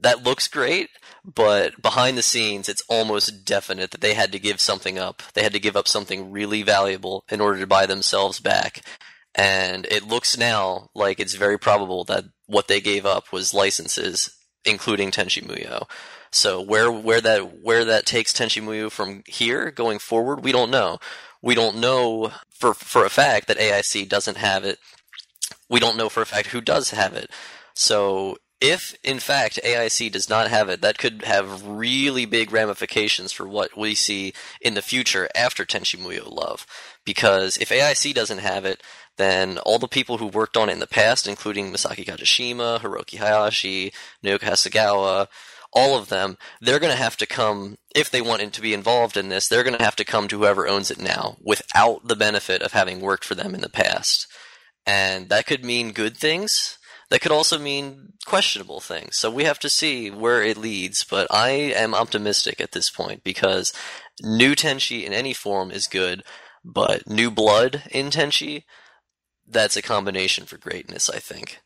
That 0.00 0.24
looks 0.24 0.48
great, 0.48 0.90
but 1.24 1.80
behind 1.80 2.18
the 2.18 2.22
scenes, 2.22 2.68
it's 2.68 2.82
almost 2.88 3.44
definite 3.44 3.90
that 3.92 4.00
they 4.00 4.14
had 4.14 4.32
to 4.32 4.38
give 4.38 4.60
something 4.60 4.98
up. 4.98 5.22
They 5.34 5.42
had 5.42 5.52
to 5.52 5.60
give 5.60 5.76
up 5.76 5.88
something 5.88 6.30
really 6.30 6.62
valuable 6.62 7.24
in 7.30 7.40
order 7.40 7.60
to 7.60 7.66
buy 7.66 7.86
themselves 7.86 8.40
back 8.40 8.82
and 9.34 9.86
it 9.86 10.06
looks 10.06 10.36
now 10.36 10.90
like 10.94 11.18
it's 11.18 11.34
very 11.34 11.58
probable 11.58 12.04
that 12.04 12.24
what 12.46 12.68
they 12.68 12.80
gave 12.80 13.06
up 13.06 13.32
was 13.32 13.54
licenses, 13.54 14.36
including 14.64 15.10
Tenchi 15.10 15.42
Muyo. 15.42 15.88
So 16.30 16.60
where 16.60 16.90
where 16.90 17.20
that 17.20 17.62
where 17.62 17.84
that 17.84 18.06
takes 18.06 18.32
Tenchi 18.32 18.62
Muyo 18.62 18.90
from 18.90 19.22
here 19.26 19.70
going 19.70 19.98
forward, 19.98 20.44
we 20.44 20.52
don't 20.52 20.70
know. 20.70 20.98
We 21.40 21.54
don't 21.54 21.78
know 21.78 22.32
for 22.50 22.74
for 22.74 23.04
a 23.04 23.10
fact 23.10 23.48
that 23.48 23.58
AIC 23.58 24.08
doesn't 24.08 24.36
have 24.36 24.64
it. 24.64 24.78
We 25.68 25.80
don't 25.80 25.96
know 25.96 26.08
for 26.08 26.22
a 26.22 26.26
fact 26.26 26.48
who 26.48 26.60
does 26.60 26.90
have 26.90 27.14
it. 27.14 27.30
So 27.74 28.36
if 28.62 28.96
in 29.02 29.18
fact 29.18 29.58
AIC 29.64 30.12
does 30.12 30.30
not 30.30 30.48
have 30.48 30.68
it, 30.68 30.80
that 30.80 30.96
could 30.96 31.24
have 31.24 31.66
really 31.66 32.24
big 32.24 32.52
ramifications 32.52 33.32
for 33.32 33.46
what 33.46 33.76
we 33.76 33.94
see 33.94 34.32
in 34.60 34.74
the 34.74 34.82
future 34.82 35.28
after 35.34 35.64
Tenchi 35.64 35.98
Muyo 35.98 36.30
Love. 36.30 36.64
Because 37.04 37.56
if 37.58 37.70
AIC 37.70 38.14
doesn't 38.14 38.38
have 38.38 38.64
it, 38.64 38.80
then 39.18 39.58
all 39.58 39.80
the 39.80 39.88
people 39.88 40.18
who 40.18 40.26
worked 40.26 40.56
on 40.56 40.68
it 40.68 40.74
in 40.74 40.78
the 40.78 40.86
past, 40.86 41.26
including 41.26 41.72
Masaki 41.72 42.04
Kajishima, 42.06 42.80
Hiroki 42.80 43.18
Hayashi, 43.18 43.92
Naoki 44.24 44.44
Hasegawa, 44.44 45.26
all 45.72 45.98
of 45.98 46.08
them, 46.08 46.38
they're 46.60 46.78
going 46.78 46.92
to 46.92 47.02
have 47.02 47.16
to 47.16 47.26
come, 47.26 47.76
if 47.94 48.10
they 48.10 48.20
wanted 48.20 48.52
to 48.52 48.60
be 48.60 48.74
involved 48.74 49.16
in 49.16 49.28
this, 49.28 49.48
they're 49.48 49.64
going 49.64 49.76
to 49.76 49.84
have 49.84 49.96
to 49.96 50.04
come 50.04 50.28
to 50.28 50.38
whoever 50.38 50.68
owns 50.68 50.90
it 50.90 51.00
now 51.00 51.36
without 51.42 52.06
the 52.06 52.16
benefit 52.16 52.62
of 52.62 52.72
having 52.72 53.00
worked 53.00 53.24
for 53.24 53.34
them 53.34 53.54
in 53.54 53.60
the 53.60 53.68
past. 53.68 54.28
And 54.86 55.28
that 55.30 55.46
could 55.46 55.64
mean 55.64 55.92
good 55.92 56.16
things. 56.16 56.78
That 57.12 57.20
could 57.20 57.30
also 57.30 57.58
mean 57.58 58.14
questionable 58.24 58.80
things. 58.80 59.18
So 59.18 59.30
we 59.30 59.44
have 59.44 59.58
to 59.58 59.68
see 59.68 60.10
where 60.10 60.42
it 60.42 60.56
leads. 60.56 61.04
But 61.04 61.26
I 61.30 61.50
am 61.50 61.94
optimistic 61.94 62.58
at 62.58 62.72
this 62.72 62.88
point 62.88 63.22
because 63.22 63.74
new 64.22 64.54
Tenchi 64.54 65.04
in 65.04 65.12
any 65.12 65.34
form 65.34 65.70
is 65.70 65.86
good, 65.88 66.22
but 66.64 67.06
new 67.06 67.30
blood 67.30 67.82
in 67.90 68.06
Tenchi, 68.08 68.62
that's 69.46 69.76
a 69.76 69.82
combination 69.82 70.46
for 70.46 70.56
greatness, 70.56 71.10
I 71.10 71.18
think. 71.18 71.58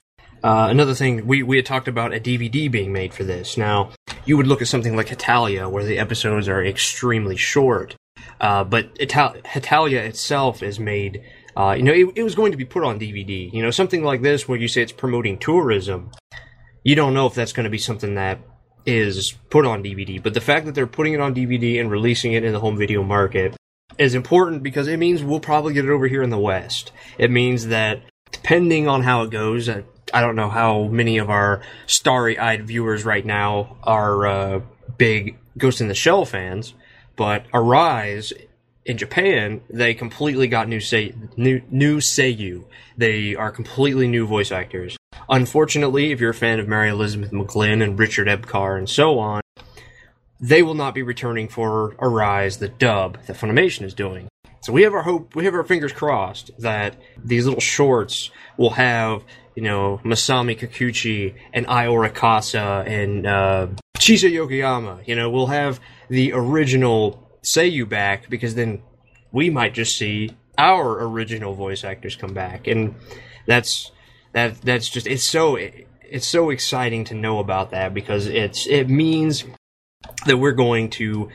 Uh, 0.42 0.66
another 0.68 0.94
thing, 0.94 1.24
we, 1.28 1.44
we 1.44 1.54
had 1.54 1.66
talked 1.66 1.86
about 1.86 2.12
a 2.12 2.18
DVD 2.18 2.68
being 2.68 2.92
made 2.92 3.14
for 3.14 3.22
this. 3.22 3.56
Now, 3.56 3.92
you 4.24 4.36
would 4.36 4.48
look 4.48 4.62
at 4.62 4.66
something 4.66 4.96
like 4.96 5.10
Hetalia, 5.10 5.70
where 5.70 5.84
the 5.84 6.00
episodes 6.00 6.48
are 6.48 6.64
extremely 6.64 7.36
short. 7.36 7.94
Uh, 8.40 8.64
but 8.64 8.90
Ital- 9.00 9.36
Hetalia 9.44 10.00
itself 10.00 10.60
is 10.60 10.80
made, 10.80 11.22
uh, 11.56 11.74
you 11.76 11.82
know, 11.82 11.92
it, 11.92 12.12
it 12.16 12.22
was 12.22 12.34
going 12.34 12.52
to 12.52 12.58
be 12.58 12.64
put 12.64 12.84
on 12.84 13.00
DVD. 13.00 13.52
You 13.52 13.62
know, 13.62 13.70
something 13.70 14.04
like 14.04 14.22
this, 14.22 14.46
where 14.46 14.58
you 14.58 14.68
say 14.68 14.82
it's 14.82 14.92
promoting 14.92 15.38
tourism, 15.38 16.10
you 16.84 16.94
don't 16.94 17.14
know 17.14 17.26
if 17.26 17.34
that's 17.34 17.52
going 17.52 17.64
to 17.64 17.70
be 17.70 17.78
something 17.78 18.14
that 18.16 18.40
is 18.84 19.32
put 19.50 19.66
on 19.66 19.82
DVD. 19.82 20.22
But 20.22 20.34
the 20.34 20.40
fact 20.40 20.66
that 20.66 20.74
they're 20.74 20.86
putting 20.86 21.14
it 21.14 21.20
on 21.20 21.34
DVD 21.34 21.80
and 21.80 21.90
releasing 21.90 22.32
it 22.32 22.44
in 22.44 22.52
the 22.52 22.60
home 22.60 22.76
video 22.76 23.02
market 23.02 23.56
is 23.98 24.14
important 24.14 24.62
because 24.62 24.86
it 24.86 24.98
means 24.98 25.22
we'll 25.22 25.40
probably 25.40 25.72
get 25.72 25.84
it 25.84 25.90
over 25.90 26.06
here 26.06 26.22
in 26.22 26.30
the 26.30 26.38
West. 26.38 26.92
It 27.18 27.30
means 27.30 27.66
that 27.68 28.02
depending 28.30 28.86
on 28.86 29.02
how 29.02 29.22
it 29.22 29.30
goes, 29.30 29.68
uh, 29.68 29.82
I 30.12 30.20
don't 30.20 30.36
know 30.36 30.50
how 30.50 30.84
many 30.84 31.18
of 31.18 31.30
our 31.30 31.62
starry-eyed 31.86 32.66
viewers 32.66 33.04
right 33.04 33.24
now 33.24 33.78
are 33.82 34.26
uh, 34.26 34.60
big 34.98 35.38
Ghost 35.56 35.80
in 35.80 35.88
the 35.88 35.94
Shell 35.94 36.26
fans, 36.26 36.74
but 37.16 37.46
Arise 37.52 38.32
in 38.86 38.96
Japan, 38.96 39.60
they 39.68 39.94
completely 39.94 40.46
got 40.46 40.68
new 40.68 40.80
say 40.80 41.12
new 41.36 41.60
new 41.70 41.98
Seiyu. 41.98 42.64
They 42.96 43.34
are 43.34 43.50
completely 43.50 44.06
new 44.08 44.26
voice 44.26 44.52
actors. 44.52 44.96
Unfortunately, 45.28 46.12
if 46.12 46.20
you're 46.20 46.30
a 46.30 46.34
fan 46.34 46.60
of 46.60 46.68
Mary 46.68 46.88
Elizabeth 46.88 47.32
McGlynn 47.32 47.82
and 47.82 47.98
Richard 47.98 48.28
Epcar 48.28 48.78
and 48.78 48.88
so 48.88 49.18
on, 49.18 49.42
they 50.40 50.62
will 50.62 50.74
not 50.74 50.94
be 50.94 51.02
returning 51.02 51.48
for 51.48 51.96
Arise, 51.98 52.58
the 52.58 52.68
dub 52.68 53.18
that 53.26 53.36
Funimation 53.36 53.82
is 53.82 53.92
doing. 53.92 54.28
So 54.60 54.72
we 54.72 54.82
have 54.82 54.94
our 54.94 55.02
hope, 55.02 55.34
we 55.34 55.44
have 55.44 55.54
our 55.54 55.64
fingers 55.64 55.92
crossed 55.92 56.50
that 56.60 56.96
these 57.22 57.44
little 57.44 57.60
shorts 57.60 58.30
will 58.56 58.70
have, 58.70 59.24
you 59.56 59.62
know, 59.62 60.00
Masami 60.04 60.58
Kikuchi 60.58 61.34
and 61.52 61.66
Ai 61.66 61.86
Orikasa 61.86 62.86
and 62.86 63.26
uh, 63.26 63.66
Chisa 63.98 64.30
Yokoyama. 64.30 65.06
You 65.06 65.16
know, 65.16 65.28
we'll 65.30 65.48
have 65.48 65.80
the 66.08 66.32
original 66.32 67.25
Seiyu 67.46 67.88
back 67.88 68.28
because 68.28 68.56
then 68.56 68.82
we 69.30 69.50
might 69.50 69.72
just 69.72 69.96
see 69.96 70.30
our 70.58 71.02
original 71.04 71.54
voice 71.54 71.84
actors 71.84 72.16
come 72.16 72.34
back, 72.34 72.66
and 72.66 72.94
that's 73.46 73.92
that 74.32 74.60
that's 74.62 74.88
just 74.88 75.06
it's 75.06 75.24
so 75.24 75.56
it's 75.56 76.26
so 76.26 76.50
exciting 76.50 77.04
to 77.04 77.14
know 77.14 77.38
about 77.38 77.70
that 77.70 77.94
because 77.94 78.26
it's 78.26 78.66
it 78.66 78.88
means 78.88 79.44
that 80.26 80.38
we're 80.38 80.52
going 80.52 80.90
to 80.90 81.30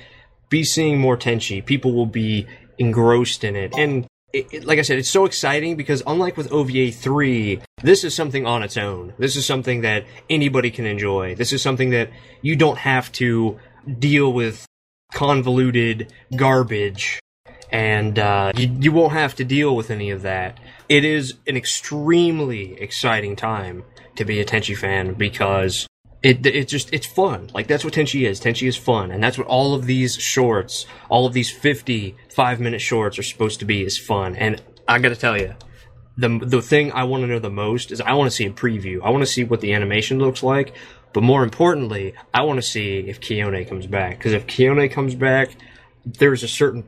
be 0.50 0.64
seeing 0.64 1.00
more 1.00 1.18
Tenchi. 1.18 1.66
People 1.66 1.94
will 1.94 2.06
be 2.06 2.46
engrossed 2.78 3.44
in 3.44 3.56
it. 3.56 3.74
And 3.78 4.06
it, 4.34 4.48
it, 4.54 4.66
like 4.66 4.80
I 4.80 4.82
said, 4.82 5.00
it's 5.00 5.10
so 5.10 5.26
exciting 5.26 5.76
because 5.76 6.04
unlike 6.06 6.38
with 6.38 6.52
OVA 6.52 6.92
3, 6.92 7.62
this 7.84 8.04
is 8.04 8.14
something 8.16 8.46
on 8.46 8.64
its 8.64 8.78
own. 8.78 9.14
This 9.18 9.36
is 9.36 9.46
something 9.46 9.82
that 9.82 10.06
anybody 10.30 10.72
can 10.72 10.86
enjoy. 10.86 11.36
This 11.36 11.54
is 11.54 11.62
something 11.62 11.92
that 11.92 12.10
you 12.42 12.56
don't 12.56 12.78
have 12.78 13.12
to 13.14 13.60
deal 14.00 14.32
with 14.32 14.66
convoluted 15.14 16.14
garbage 16.36 17.20
and 17.72 18.20
uh, 18.20 18.52
you, 18.56 18.76
you 18.80 18.92
won't 18.92 19.14
have 19.14 19.36
to 19.36 19.46
deal 19.46 19.76
with 19.76 19.90
any 19.90 20.10
of 20.10 20.22
that. 20.24 20.60
It 20.90 21.06
is 21.06 21.36
an 21.48 21.56
extremely 21.56 22.80
exciting 22.80 23.36
time 23.36 23.84
to 24.18 24.26
be 24.26 24.40
a 24.42 24.46
Tenchi 24.46 24.78
fan 24.78 25.14
because 25.14 25.88
it 26.22 26.46
it 26.46 26.68
just 26.68 26.94
it's 26.94 27.06
fun. 27.06 27.50
Like 27.54 27.68
that's 27.68 27.86
what 27.86 27.94
Tenchi 27.94 28.28
is. 28.28 28.42
Tenchi 28.42 28.68
is 28.68 28.76
fun, 28.76 29.10
and 29.12 29.24
that's 29.24 29.38
what 29.38 29.48
all 29.48 29.74
of 29.74 29.86
these 29.86 30.16
shorts, 30.16 30.86
all 31.10 31.26
of 31.26 31.34
these 31.34 31.50
55 31.50 32.60
minute 32.60 32.82
shorts 32.82 33.18
are 33.18 33.24
supposed 33.24 33.60
to 33.60 33.66
be 33.66 33.84
is 33.84 33.98
fun. 33.98 34.36
And 34.36 34.62
I 34.88 35.00
got 35.00 35.10
to 35.10 35.16
tell 35.16 35.40
you, 35.40 35.56
the 36.18 36.40
the 36.44 36.62
thing 36.62 36.92
I 36.92 37.04
want 37.06 37.24
to 37.24 37.28
know 37.28 37.40
the 37.40 37.50
most 37.50 37.92
is 37.92 38.02
I 38.02 38.14
want 38.14 38.30
to 38.30 38.36
see 38.36 38.46
a 38.46 38.52
preview. 38.52 39.02
I 39.04 39.10
want 39.10 39.22
to 39.22 39.32
see 39.32 39.44
what 39.44 39.62
the 39.62 39.74
animation 39.74 40.20
looks 40.20 40.44
like, 40.44 40.74
but 41.14 41.24
more 41.24 41.44
importantly, 41.44 42.14
I 42.34 42.44
want 42.44 42.58
to 42.58 42.62
see 42.68 43.00
if 43.00 43.20
Kiyone 43.22 43.68
comes 43.68 43.88
back 43.88 44.18
because 44.18 44.34
if 44.34 44.46
Kiyone 44.48 44.92
comes 44.92 45.16
back, 45.16 45.56
there's 46.06 46.44
a 46.44 46.48
certain 46.48 46.84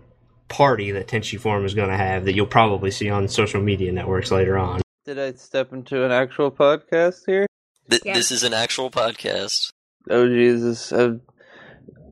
party 0.50 0.92
that 0.92 1.08
Tenchi 1.08 1.40
Forum 1.40 1.66
is 1.66 1.74
going 1.74 1.90
to 1.90 1.98
have 1.98 2.26
that 2.26 2.36
you'll 2.36 2.46
probably 2.46 2.92
see 2.92 3.10
on 3.10 3.28
social 3.28 3.62
media 3.62 3.92
networks 3.92 4.30
later 4.32 4.58
on. 4.58 4.82
Did 5.06 5.18
I 5.20 5.32
step 5.34 5.74
into 5.74 6.06
an 6.06 6.12
actual 6.12 6.52
podcast 6.52 7.22
here? 7.26 7.48
Th- 7.90 8.02
Yeah. 8.06 8.14
This 8.14 8.32
is 8.32 8.44
an 8.44 8.54
actual 8.54 8.90
podcast. 8.92 9.70
Oh 10.10 10.28
Jesus! 10.28 10.92
Uh, 10.92 11.16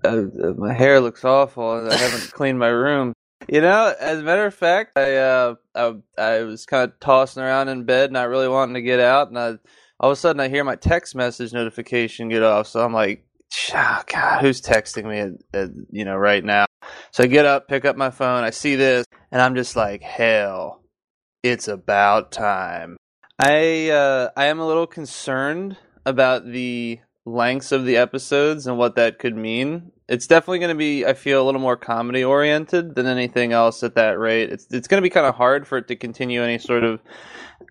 uh, 0.03 0.07
uh, 0.07 0.53
my 0.57 0.73
hair 0.73 0.99
looks 1.01 1.23
awful, 1.25 1.77
and 1.77 1.89
I 1.91 1.95
haven't 1.95 2.31
cleaned 2.31 2.57
my 2.57 2.67
room. 2.69 3.13
You 3.47 3.61
know, 3.61 3.93
as 3.99 4.19
a 4.19 4.23
matter 4.23 4.45
of 4.45 4.53
fact, 4.53 4.97
I 4.97 5.15
uh, 5.15 5.55
I, 5.75 5.93
I 6.17 6.43
was 6.43 6.65
kind 6.65 6.89
of 6.89 6.99
tossing 6.99 7.43
around 7.43 7.69
in 7.69 7.85
bed, 7.85 8.11
not 8.11 8.29
really 8.29 8.47
wanting 8.47 8.75
to 8.75 8.81
get 8.81 8.99
out, 8.99 9.29
and 9.29 9.37
I 9.37 9.57
all 9.99 10.11
of 10.11 10.13
a 10.13 10.15
sudden 10.15 10.39
I 10.39 10.49
hear 10.49 10.63
my 10.63 10.75
text 10.75 11.15
message 11.15 11.53
notification 11.53 12.29
get 12.29 12.43
off. 12.43 12.67
So 12.67 12.83
I'm 12.83 12.93
like, 12.93 13.25
oh, 13.73 14.01
God, 14.07 14.41
who's 14.41 14.61
texting 14.61 15.05
me? 15.05 15.19
At, 15.19 15.31
at, 15.53 15.69
you 15.91 16.05
know, 16.05 16.15
right 16.15 16.43
now. 16.43 16.65
So 17.11 17.23
I 17.23 17.27
get 17.27 17.45
up, 17.45 17.67
pick 17.67 17.85
up 17.85 17.95
my 17.95 18.09
phone, 18.09 18.43
I 18.43 18.49
see 18.49 18.75
this, 18.75 19.05
and 19.31 19.41
I'm 19.41 19.55
just 19.55 19.75
like, 19.75 20.01
hell, 20.01 20.81
it's 21.43 21.67
about 21.67 22.31
time. 22.31 22.97
I 23.39 23.89
uh, 23.89 24.29
I 24.37 24.45
am 24.45 24.59
a 24.59 24.67
little 24.67 24.87
concerned 24.87 25.77
about 26.05 26.45
the 26.45 26.99
lengths 27.25 27.71
of 27.71 27.85
the 27.85 27.97
episodes 27.97 28.67
and 28.67 28.77
what 28.77 28.95
that 28.95 29.19
could 29.19 29.35
mean. 29.35 29.91
It's 30.07 30.27
definitely 30.27 30.59
going 30.59 30.75
to 30.75 30.77
be, 30.77 31.05
I 31.05 31.13
feel, 31.13 31.41
a 31.41 31.45
little 31.45 31.61
more 31.61 31.77
comedy 31.77 32.23
oriented 32.23 32.95
than 32.95 33.05
anything 33.05 33.53
else 33.53 33.83
at 33.83 33.95
that 33.95 34.19
rate. 34.19 34.51
It's 34.51 34.67
it's 34.71 34.87
going 34.87 35.01
to 35.01 35.05
be 35.05 35.09
kind 35.09 35.25
of 35.25 35.35
hard 35.35 35.67
for 35.67 35.77
it 35.77 35.87
to 35.87 35.95
continue 35.95 36.41
any 36.41 36.57
sort 36.57 36.83
of 36.83 37.01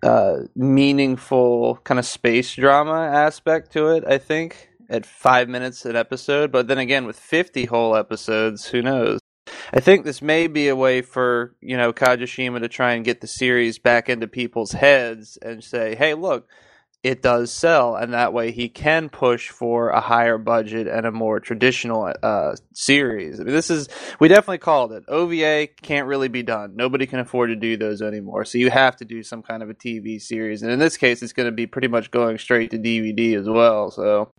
uh, 0.03 0.37
meaningful 0.55 1.77
kind 1.83 1.99
of 1.99 2.05
space 2.05 2.55
drama 2.55 2.93
aspect 2.93 3.71
to 3.73 3.89
it. 3.89 4.03
I 4.07 4.17
think 4.17 4.69
at 4.89 5.05
five 5.05 5.49
minutes 5.49 5.85
an 5.85 5.95
episode, 5.95 6.51
but 6.51 6.67
then 6.67 6.77
again 6.77 7.05
with 7.05 7.19
fifty 7.19 7.65
whole 7.65 7.95
episodes, 7.95 8.67
who 8.67 8.81
knows? 8.81 9.19
I 9.73 9.79
think 9.79 10.03
this 10.03 10.21
may 10.21 10.47
be 10.47 10.67
a 10.67 10.75
way 10.75 11.01
for 11.01 11.55
you 11.61 11.77
know 11.77 11.93
Kajishima 11.93 12.59
to 12.61 12.67
try 12.67 12.93
and 12.93 13.05
get 13.05 13.21
the 13.21 13.27
series 13.27 13.77
back 13.77 14.09
into 14.09 14.27
people's 14.27 14.71
heads 14.71 15.37
and 15.41 15.63
say, 15.63 15.95
"Hey, 15.95 16.15
look, 16.15 16.47
it 17.03 17.21
does 17.21 17.51
sell," 17.51 17.95
and 17.95 18.13
that 18.13 18.33
way 18.33 18.51
he 18.51 18.69
can 18.69 19.09
push 19.09 19.49
for 19.49 19.89
a 19.89 19.99
higher 19.99 20.37
budget 20.37 20.87
and 20.87 21.05
a 21.05 21.11
more 21.11 21.39
traditional 21.39 22.13
uh, 22.21 22.55
series. 22.73 23.39
I 23.39 23.43
mean, 23.43 23.53
this 23.53 23.69
is 23.69 23.89
we 24.19 24.27
definitely 24.27 24.59
called 24.59 24.93
it. 24.93 25.03
OVA 25.07 25.67
can't 25.81 26.07
really 26.07 26.27
be 26.27 26.43
done. 26.43 26.75
Nobody 26.75 27.05
can 27.05 27.19
afford 27.19 27.49
to 27.49 27.55
do 27.55 27.77
those 27.77 28.01
anymore. 28.01 28.45
So 28.45 28.57
you 28.57 28.69
have 28.69 28.95
to 28.97 29.05
do 29.05 29.23
some 29.23 29.41
kind 29.41 29.63
of 29.63 29.69
a 29.69 29.73
TV 29.73 30.21
series, 30.21 30.61
and 30.61 30.71
in 30.71 30.79
this 30.79 30.97
case, 30.97 31.21
it's 31.23 31.33
going 31.33 31.47
to 31.47 31.51
be 31.51 31.67
pretty 31.67 31.87
much 31.87 32.11
going 32.11 32.37
straight 32.37 32.71
to 32.71 32.77
DVD 32.77 33.37
as 33.37 33.47
well. 33.47 33.91
So 33.91 34.31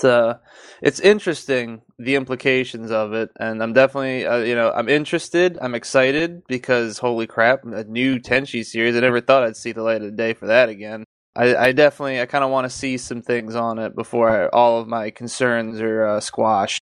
it's 0.00 0.04
uh 0.04 0.38
it's 0.80 1.00
interesting 1.00 1.82
the 1.98 2.14
implications 2.14 2.90
of 2.90 3.12
it 3.12 3.30
and 3.38 3.62
i'm 3.62 3.72
definitely 3.72 4.24
uh, 4.26 4.38
you 4.38 4.54
know 4.54 4.72
i'm 4.74 4.88
interested 4.88 5.58
i'm 5.60 5.74
excited 5.74 6.42
because 6.46 6.98
holy 6.98 7.26
crap 7.26 7.64
a 7.64 7.84
new 7.84 8.18
tenchi 8.18 8.64
series 8.64 8.96
i 8.96 9.00
never 9.00 9.20
thought 9.20 9.42
i'd 9.42 9.56
see 9.56 9.72
the 9.72 9.82
light 9.82 9.96
of 9.96 10.04
the 10.04 10.10
day 10.10 10.32
for 10.32 10.46
that 10.46 10.68
again 10.68 11.04
i, 11.36 11.56
I 11.56 11.72
definitely 11.72 12.20
i 12.20 12.26
kind 12.26 12.44
of 12.44 12.50
want 12.50 12.64
to 12.66 12.70
see 12.70 12.98
some 12.98 13.22
things 13.22 13.54
on 13.56 13.78
it 13.78 13.94
before 13.94 14.30
I, 14.30 14.48
all 14.48 14.80
of 14.80 14.88
my 14.88 15.10
concerns 15.10 15.80
are 15.80 16.06
uh, 16.06 16.20
squashed 16.20 16.80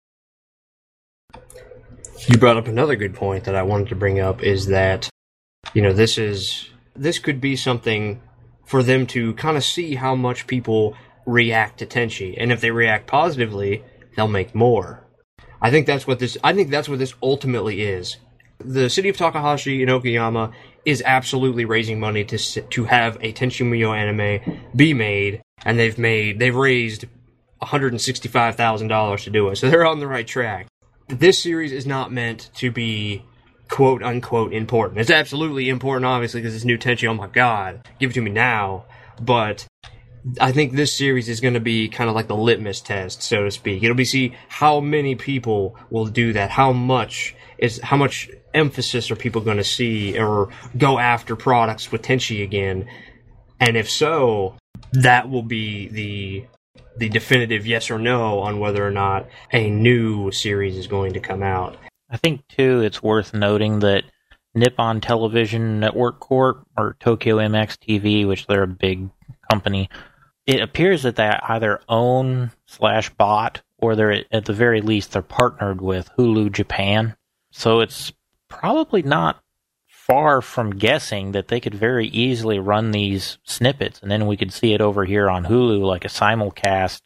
You 2.27 2.38
brought 2.38 2.57
up 2.57 2.67
another 2.67 2.95
good 2.95 3.15
point 3.15 3.45
that 3.45 3.55
I 3.55 3.63
wanted 3.63 3.89
to 3.89 3.95
bring 3.95 4.19
up 4.19 4.43
is 4.43 4.67
that, 4.67 5.10
you 5.74 5.81
know, 5.81 5.93
this 5.93 6.17
is 6.17 6.69
this 6.95 7.19
could 7.19 7.41
be 7.41 7.55
something 7.55 8.21
for 8.65 8.83
them 8.83 9.07
to 9.07 9.33
kind 9.36 9.57
of 9.57 9.63
see 9.63 9.95
how 9.95 10.15
much 10.15 10.48
people 10.48 10.95
react 11.25 11.79
to 11.79 11.86
Tenchi, 11.86 12.36
and 12.38 12.51
if 12.51 12.62
they 12.62 12.71
react 12.71 13.07
positively, 13.07 13.83
they'll 14.15 14.27
make 14.27 14.53
more. 14.53 15.03
I 15.62 15.71
think 15.71 15.88
that's 15.88 16.07
what 16.07 16.19
this. 16.19 16.38
I 16.43 16.53
think 16.53 16.69
that's 16.69 16.89
what 16.89 17.00
this 17.00 17.15
ultimately 17.24 17.81
is. 17.81 18.17
The 18.60 18.89
city 18.89 19.10
of 19.10 19.17
Takahashi 19.17 19.81
in 19.81 19.89
Okayama 19.89 20.53
is 20.85 21.03
absolutely 21.05 21.65
raising 21.65 22.00
money 22.00 22.23
to 22.25 22.38
to 22.38 22.83
have 22.85 23.15
a 23.21 23.33
Tenchi 23.33 23.65
Muyo 23.65 23.95
anime 23.95 24.61
be 24.75 24.93
made, 24.93 25.41
and 25.65 25.77
they've 25.77 25.97
made 25.97 26.39
they've 26.39 26.55
raised 26.55 27.05
one 27.59 27.69
hundred 27.69 27.93
and 27.93 28.01
sixty 28.01 28.27
five 28.27 28.55
thousand 28.55 28.88
dollars 28.88 29.23
to 29.23 29.29
do 29.29 29.47
it, 29.50 29.57
so 29.57 29.69
they're 29.69 29.85
on 29.85 30.00
the 30.00 30.07
right 30.07 30.27
track. 30.27 30.67
This 31.07 31.41
series 31.41 31.71
is 31.71 31.85
not 31.85 32.11
meant 32.11 32.50
to 32.55 32.71
be 32.71 33.23
quote 33.69 34.01
unquote 34.03 34.53
important. 34.53 35.00
It's 35.00 35.11
absolutely 35.11 35.69
important, 35.69 36.05
obviously, 36.05 36.41
because 36.41 36.55
it's 36.55 36.65
new 36.65 36.77
Tenchi. 36.77 37.07
Oh 37.07 37.13
my 37.13 37.27
god, 37.27 37.88
give 38.00 38.11
it 38.11 38.13
to 38.13 38.21
me 38.21 38.31
now! 38.31 38.85
But 39.21 39.67
I 40.39 40.51
think 40.51 40.73
this 40.73 40.95
series 40.95 41.29
is 41.29 41.41
going 41.41 41.55
to 41.55 41.59
be 41.59 41.89
kind 41.89 42.09
of 42.09 42.15
like 42.15 42.27
the 42.27 42.35
litmus 42.35 42.81
test, 42.81 43.23
so 43.23 43.43
to 43.43 43.51
speak. 43.51 43.83
It'll 43.83 43.95
be 43.95 44.05
see 44.05 44.35
how 44.50 44.79
many 44.79 45.15
people 45.15 45.75
will 45.89 46.05
do 46.05 46.33
that. 46.33 46.51
How 46.51 46.71
much 46.71 47.35
is 47.57 47.79
how 47.81 47.97
much 47.97 48.29
emphasis 48.53 49.12
are 49.12 49.15
people 49.15 49.41
going 49.41 49.58
to 49.58 49.63
see 49.63 50.17
or 50.17 50.50
go 50.77 51.00
after 51.00 51.36
products 51.36 51.91
with 51.91 52.01
Tenchi 52.01 52.43
again? 52.43 52.88
And 53.60 53.77
if 53.77 53.89
so, 53.89 54.55
that 54.93 55.29
will 55.29 55.43
be 55.43 55.88
the 55.88 56.46
the 56.98 57.10
definitive 57.10 57.65
yes 57.65 57.89
or 57.89 57.98
no 57.98 58.39
on 58.39 58.60
whether 58.60 58.86
or 58.86 58.91
not 58.91 59.27
a 59.53 59.70
new 59.70 60.29
series 60.31 60.77
is 60.77 60.88
going 60.88 61.13
to 61.13 61.20
come 61.20 61.41
out. 61.41 61.77
I 62.10 62.17
think 62.17 62.46
too 62.48 62.81
it's 62.81 63.01
worth 63.01 63.34
noting 63.34 63.79
that 63.79 64.03
Nippon 64.53 65.00
Television 65.00 65.79
Network 65.79 66.20
Corp 66.20 66.67
or 66.77 66.98
Tokyo 67.00 67.38
MX 67.38 67.77
TV, 67.77 68.27
which 68.27 68.48
they're 68.48 68.63
a 68.63 68.67
big 68.67 69.10
company, 69.50 69.89
it 70.46 70.62
appears 70.62 71.03
that 71.03 71.15
they 71.15 71.29
either 71.29 71.79
own 71.88 72.51
slash 72.65 73.10
bought 73.12 73.62
or 73.77 73.96
they're 73.96 74.25
at 74.31 74.46
the 74.46 74.53
very 74.53 74.81
least 74.81 75.13
they're 75.13 75.22
partnered 75.22 75.81
with 75.81 76.10
Hulu 76.17 76.51
Japan. 76.51 77.15
So 77.51 77.79
it's 77.79 78.12
probably 78.51 79.01
not 79.01 79.41
far 79.88 80.41
from 80.41 80.72
guessing 80.72 81.31
that 81.31 81.48
they 81.48 81.60
could 81.60 81.75
very 81.75 82.08
easily 82.08 82.60
run 82.60 82.91
these 82.91 83.38
snippets 83.43 84.01
and 84.01 84.12
then 84.12 84.27
we 84.27 84.36
could 84.36 84.51
see 84.51 84.74
it 84.74 84.81
over 84.81 85.05
here 85.05 85.29
on 85.29 85.46
Hulu 85.46 85.81
like 85.81 86.05
a 86.05 86.10
simulcast. 86.10 87.01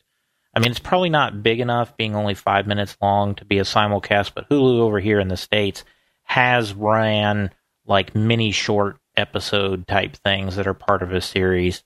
I 0.54 0.60
mean, 0.60 0.72
it's 0.72 0.80
probably 0.80 1.10
not 1.10 1.44
big 1.44 1.60
enough, 1.60 1.98
being 1.98 2.16
only 2.16 2.34
five 2.34 2.66
minutes 2.66 2.98
long, 3.02 3.36
to 3.36 3.46
be 3.46 3.60
a 3.60 3.64
simulcast, 3.64 4.32
but 4.34 4.50
Hulu 4.50 4.80
over 4.80 5.00
here 5.00 5.20
in 5.20 5.28
the 5.28 5.38
States 5.38 5.84
has 6.24 6.74
ran 6.74 7.52
like 7.86 8.16
mini 8.16 8.52
short 8.52 8.98
episode 9.18 9.88
type 9.88 10.16
things 10.16 10.56
that 10.56 10.68
are 10.68 10.74
part 10.74 11.04
of 11.04 11.12
a 11.12 11.22
series 11.22 11.84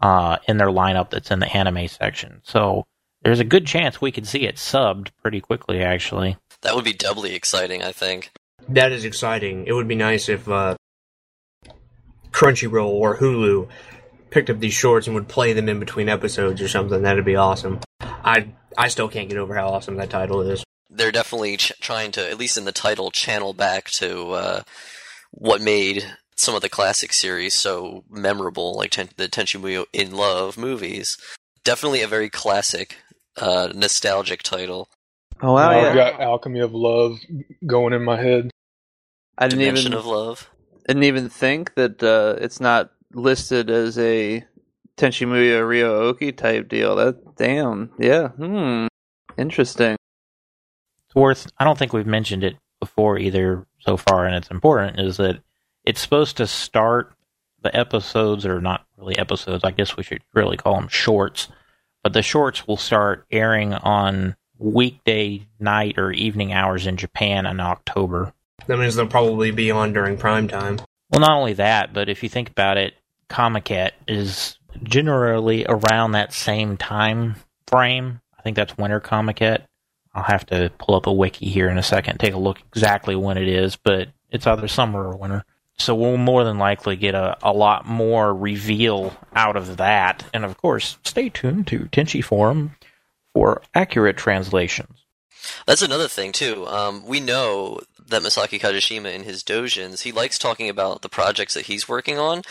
uh, 0.00 0.38
in 0.48 0.56
their 0.56 0.68
lineup 0.68 1.10
that's 1.10 1.30
in 1.30 1.38
the 1.38 1.56
anime 1.56 1.88
section. 1.88 2.40
So 2.44 2.86
there's 3.22 3.40
a 3.40 3.44
good 3.44 3.66
chance 3.66 4.00
we 4.00 4.12
could 4.12 4.26
see 4.26 4.46
it 4.46 4.56
subbed 4.56 5.10
pretty 5.22 5.40
quickly, 5.40 5.82
actually. 5.82 6.36
That 6.62 6.74
would 6.74 6.84
be 6.84 6.92
doubly 6.92 7.34
exciting, 7.34 7.82
I 7.82 7.92
think. 7.92 8.30
That 8.68 8.92
is 8.92 9.04
exciting. 9.04 9.66
It 9.66 9.72
would 9.72 9.88
be 9.88 9.94
nice 9.94 10.28
if 10.28 10.48
uh, 10.48 10.76
Crunchyroll 12.30 12.88
or 12.88 13.16
Hulu 13.16 13.68
picked 14.30 14.50
up 14.50 14.58
these 14.60 14.74
shorts 14.74 15.06
and 15.06 15.14
would 15.14 15.28
play 15.28 15.52
them 15.52 15.68
in 15.68 15.78
between 15.78 16.08
episodes 16.08 16.60
or 16.60 16.68
something. 16.68 17.02
That'd 17.02 17.24
be 17.24 17.36
awesome. 17.36 17.80
I 18.00 18.52
I 18.76 18.88
still 18.88 19.08
can't 19.08 19.28
get 19.28 19.38
over 19.38 19.54
how 19.54 19.68
awesome 19.68 19.96
that 19.96 20.10
title 20.10 20.42
is. 20.42 20.64
They're 20.90 21.12
definitely 21.12 21.56
ch- 21.56 21.72
trying 21.80 22.12
to, 22.12 22.28
at 22.28 22.38
least 22.38 22.58
in 22.58 22.64
the 22.64 22.72
title, 22.72 23.10
channel 23.10 23.52
back 23.52 23.90
to 23.92 24.30
uh, 24.32 24.62
what 25.30 25.60
made 25.60 26.04
some 26.36 26.54
of 26.54 26.62
the 26.62 26.68
classic 26.68 27.12
series 27.12 27.54
so 27.54 28.04
memorable, 28.10 28.74
like 28.76 28.90
ten- 28.90 29.08
the 29.16 29.28
Tenchi 29.28 29.60
Muyo 29.60 29.84
in 29.92 30.12
Love 30.12 30.58
movies. 30.58 31.16
Definitely 31.64 32.02
a 32.02 32.08
very 32.08 32.28
classic, 32.28 32.96
uh, 33.36 33.72
nostalgic 33.74 34.42
title. 34.42 34.88
Oh 35.42 35.54
wow, 35.54 35.70
yeah. 35.70 35.88
I've 35.88 35.94
got 35.94 36.20
Alchemy 36.20 36.60
of 36.60 36.74
Love 36.74 37.18
going 37.66 37.92
in 37.92 38.04
my 38.04 38.20
head. 38.20 38.50
I 39.38 39.48
didn't 39.48 39.60
Dimension 39.60 39.92
even 39.92 39.98
of 39.98 40.06
Love. 40.06 40.50
didn't 40.86 41.04
even 41.04 41.28
think 41.28 41.74
that 41.74 42.02
uh, 42.02 42.36
it's 42.40 42.60
not 42.60 42.90
listed 43.12 43.70
as 43.70 43.98
a 43.98 44.44
Tenchi 44.96 45.26
Muyo 45.26 45.66
Ryo 45.66 45.94
Oki 45.94 46.32
type 46.32 46.68
deal. 46.68 46.96
That 46.96 47.36
damn, 47.36 47.90
yeah, 47.98 48.28
hmm, 48.28 48.86
interesting. 49.36 49.96
It's 51.06 51.14
worth. 51.14 51.50
I 51.58 51.64
don't 51.64 51.78
think 51.78 51.92
we've 51.92 52.06
mentioned 52.06 52.44
it 52.44 52.56
before 52.80 53.18
either 53.18 53.66
so 53.78 53.96
far, 53.96 54.26
and 54.26 54.34
it's 54.34 54.50
important. 54.50 55.00
Is 55.00 55.18
that 55.18 55.40
it's 55.84 56.00
supposed 56.00 56.38
to 56.38 56.46
start 56.46 57.12
the 57.62 57.74
episodes, 57.76 58.46
or 58.46 58.60
not 58.60 58.86
really 58.96 59.18
episodes. 59.18 59.64
I 59.64 59.70
guess 59.70 59.96
we 59.96 60.02
should 60.02 60.22
really 60.32 60.56
call 60.56 60.76
them 60.76 60.88
shorts. 60.88 61.48
But 62.02 62.12
the 62.12 62.22
shorts 62.22 62.66
will 62.66 62.76
start 62.76 63.26
airing 63.32 63.74
on 63.74 64.36
weekday 64.58 65.46
night 65.58 65.98
or 65.98 66.12
evening 66.12 66.52
hours 66.52 66.86
in 66.86 66.96
Japan 66.96 67.46
in 67.46 67.60
October. 67.60 68.32
That 68.66 68.78
means 68.78 68.94
they'll 68.94 69.06
probably 69.06 69.50
be 69.50 69.70
on 69.70 69.92
during 69.92 70.16
prime 70.16 70.48
time. 70.48 70.78
Well, 71.10 71.20
not 71.20 71.36
only 71.36 71.54
that, 71.54 71.92
but 71.92 72.08
if 72.08 72.22
you 72.22 72.28
think 72.28 72.50
about 72.50 72.78
it, 72.78 72.94
Comiket 73.28 73.92
is 74.08 74.58
generally 74.82 75.64
around 75.68 76.12
that 76.12 76.32
same 76.32 76.76
time 76.76 77.36
frame. 77.68 78.20
I 78.38 78.42
think 78.42 78.56
that's 78.56 78.76
winter 78.76 79.00
Comiket. 79.00 79.62
I'll 80.14 80.22
have 80.22 80.46
to 80.46 80.70
pull 80.78 80.94
up 80.94 81.06
a 81.06 81.12
wiki 81.12 81.46
here 81.46 81.68
in 81.68 81.78
a 81.78 81.82
second, 81.82 82.18
take 82.18 82.32
a 82.32 82.38
look 82.38 82.58
exactly 82.74 83.14
when 83.14 83.36
it 83.36 83.48
is, 83.48 83.76
but 83.76 84.08
it's 84.30 84.46
either 84.46 84.66
summer 84.66 85.06
or 85.06 85.16
winter. 85.16 85.44
So 85.78 85.94
we'll 85.94 86.16
more 86.16 86.42
than 86.42 86.58
likely 86.58 86.96
get 86.96 87.14
a, 87.14 87.36
a 87.42 87.52
lot 87.52 87.86
more 87.86 88.34
reveal 88.34 89.14
out 89.34 89.56
of 89.56 89.76
that. 89.76 90.24
And 90.32 90.44
of 90.44 90.56
course, 90.56 90.96
stay 91.04 91.28
tuned 91.28 91.66
to 91.68 91.80
Tenchi 91.86 92.24
Forum 92.24 92.76
for 93.34 93.60
accurate 93.74 94.16
translations. 94.16 95.04
That's 95.66 95.82
another 95.82 96.08
thing 96.08 96.32
too. 96.32 96.66
Um, 96.66 97.06
we 97.06 97.20
know 97.20 97.80
that 98.08 98.22
Masaki 98.22 98.60
Kajishima 98.60 99.12
in 99.12 99.24
his 99.24 99.42
dojins, 99.42 100.02
he 100.02 100.12
likes 100.12 100.38
talking 100.38 100.68
about 100.68 101.02
the 101.02 101.08
projects 101.08 101.54
that 101.54 101.66
he's 101.66 101.88
working 101.88 102.18
on, 102.18 102.42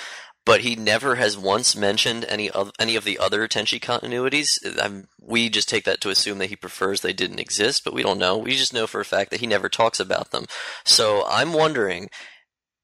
but 0.45 0.61
he 0.61 0.75
never 0.75 1.15
has 1.15 1.37
once 1.37 1.75
mentioned 1.75 2.25
any 2.29 2.49
of 2.49 2.71
any 2.79 2.95
of 2.95 3.03
the 3.03 3.17
other 3.17 3.47
Tenchi 3.47 3.79
continuities. 3.79 4.59
I'm, 4.79 5.07
we 5.19 5.49
just 5.49 5.67
take 5.67 5.85
that 5.85 6.01
to 6.01 6.09
assume 6.09 6.37
that 6.37 6.49
he 6.49 6.55
prefers 6.55 7.01
they 7.01 7.13
didn't 7.13 7.39
exist, 7.39 7.83
but 7.83 7.93
we 7.93 8.03
don't 8.03 8.19
know. 8.19 8.37
We 8.37 8.55
just 8.55 8.73
know 8.73 8.85
for 8.87 9.01
a 9.01 9.05
fact 9.05 9.31
that 9.31 9.39
he 9.39 9.47
never 9.47 9.69
talks 9.69 9.99
about 9.99 10.31
them. 10.31 10.45
So 10.83 11.23
I'm 11.27 11.51
wondering 11.53 12.09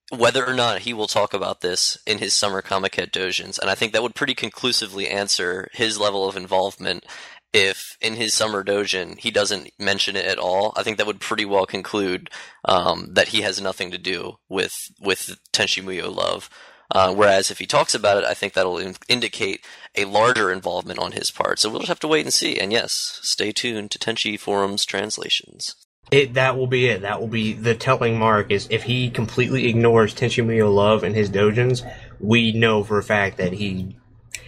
whether 0.10 0.46
or 0.46 0.54
not 0.54 0.80
he 0.80 0.94
will 0.94 1.08
talk 1.08 1.34
about 1.34 1.62
this 1.62 1.98
in 2.06 2.18
his 2.18 2.36
summer 2.36 2.62
Comiket 2.62 3.12
dojins, 3.12 3.58
and 3.60 3.70
I 3.70 3.76
think 3.76 3.94
that 3.94 4.04
would 4.04 4.16
pretty 4.16 4.34
conclusively 4.34 5.08
answer 5.08 5.70
his 5.72 6.00
level 6.00 6.28
of 6.28 6.36
involvement 6.36 7.06
if 7.54 7.98
in 8.00 8.16
his 8.16 8.34
summer 8.34 8.64
dojin 8.64 9.18
he 9.20 9.32
doesn't 9.32 9.72
mention 9.78 10.16
it 10.16 10.26
at 10.26 10.38
all, 10.38 10.74
I 10.76 10.84
think 10.84 10.98
that 10.98 11.08
would 11.08 11.20
pretty 11.20 11.46
well 11.46 11.66
conclude 11.66 12.30
um, 12.66 13.08
that 13.12 13.30
he 13.30 13.42
has 13.42 13.62
nothing 13.62 13.92
to 13.92 13.98
do 13.98 14.38
with 14.50 14.74
with 15.00 15.38
Tenchi 15.54 15.84
Muyo 15.84 16.14
Love. 16.14 16.50
Uh, 16.94 17.14
whereas 17.14 17.50
if 17.50 17.60
he 17.60 17.66
talks 17.66 17.96
about 17.96 18.18
it, 18.18 18.26
I 18.26 18.34
think 18.34 18.54
that'll 18.54 18.78
in- 18.78 18.96
indicate 19.08 19.66
a 19.96 20.04
larger 20.06 20.52
involvement 20.52 21.00
on 21.00 21.14
his 21.14 21.32
part. 21.32 21.58
So 21.60 21.70
we'll 21.70 21.80
just 21.80 21.88
have 21.88 22.02
to 22.02 22.08
wait 22.08 22.26
and 22.26 22.34
see. 22.34 22.60
And 22.60 22.72
yes, 22.72 23.20
stay 23.22 23.54
tuned 23.54 23.92
to 23.92 24.00
Tenchi 24.00 24.38
Forum's 24.38 24.84
translations. 24.84 25.76
It 26.12 26.34
that 26.34 26.58
will 26.58 26.68
be 26.68 26.88
it. 26.88 27.04
That 27.04 27.22
will 27.22 27.30
be 27.30 27.54
the 27.54 27.76
telling 27.76 28.20
mark. 28.20 28.52
Is 28.52 28.68
if 28.70 28.84
he 28.84 29.10
completely 29.10 29.70
ignores 29.70 30.14
Tenchi 30.14 30.44
Muyo 30.44 30.74
Love 30.74 31.04
and 31.04 31.16
his 31.16 31.30
dojins, 31.30 31.90
we 32.20 32.52
know 32.52 32.84
for 32.84 32.98
a 32.98 33.04
fact 33.04 33.38
that 33.38 33.54
he 33.54 33.98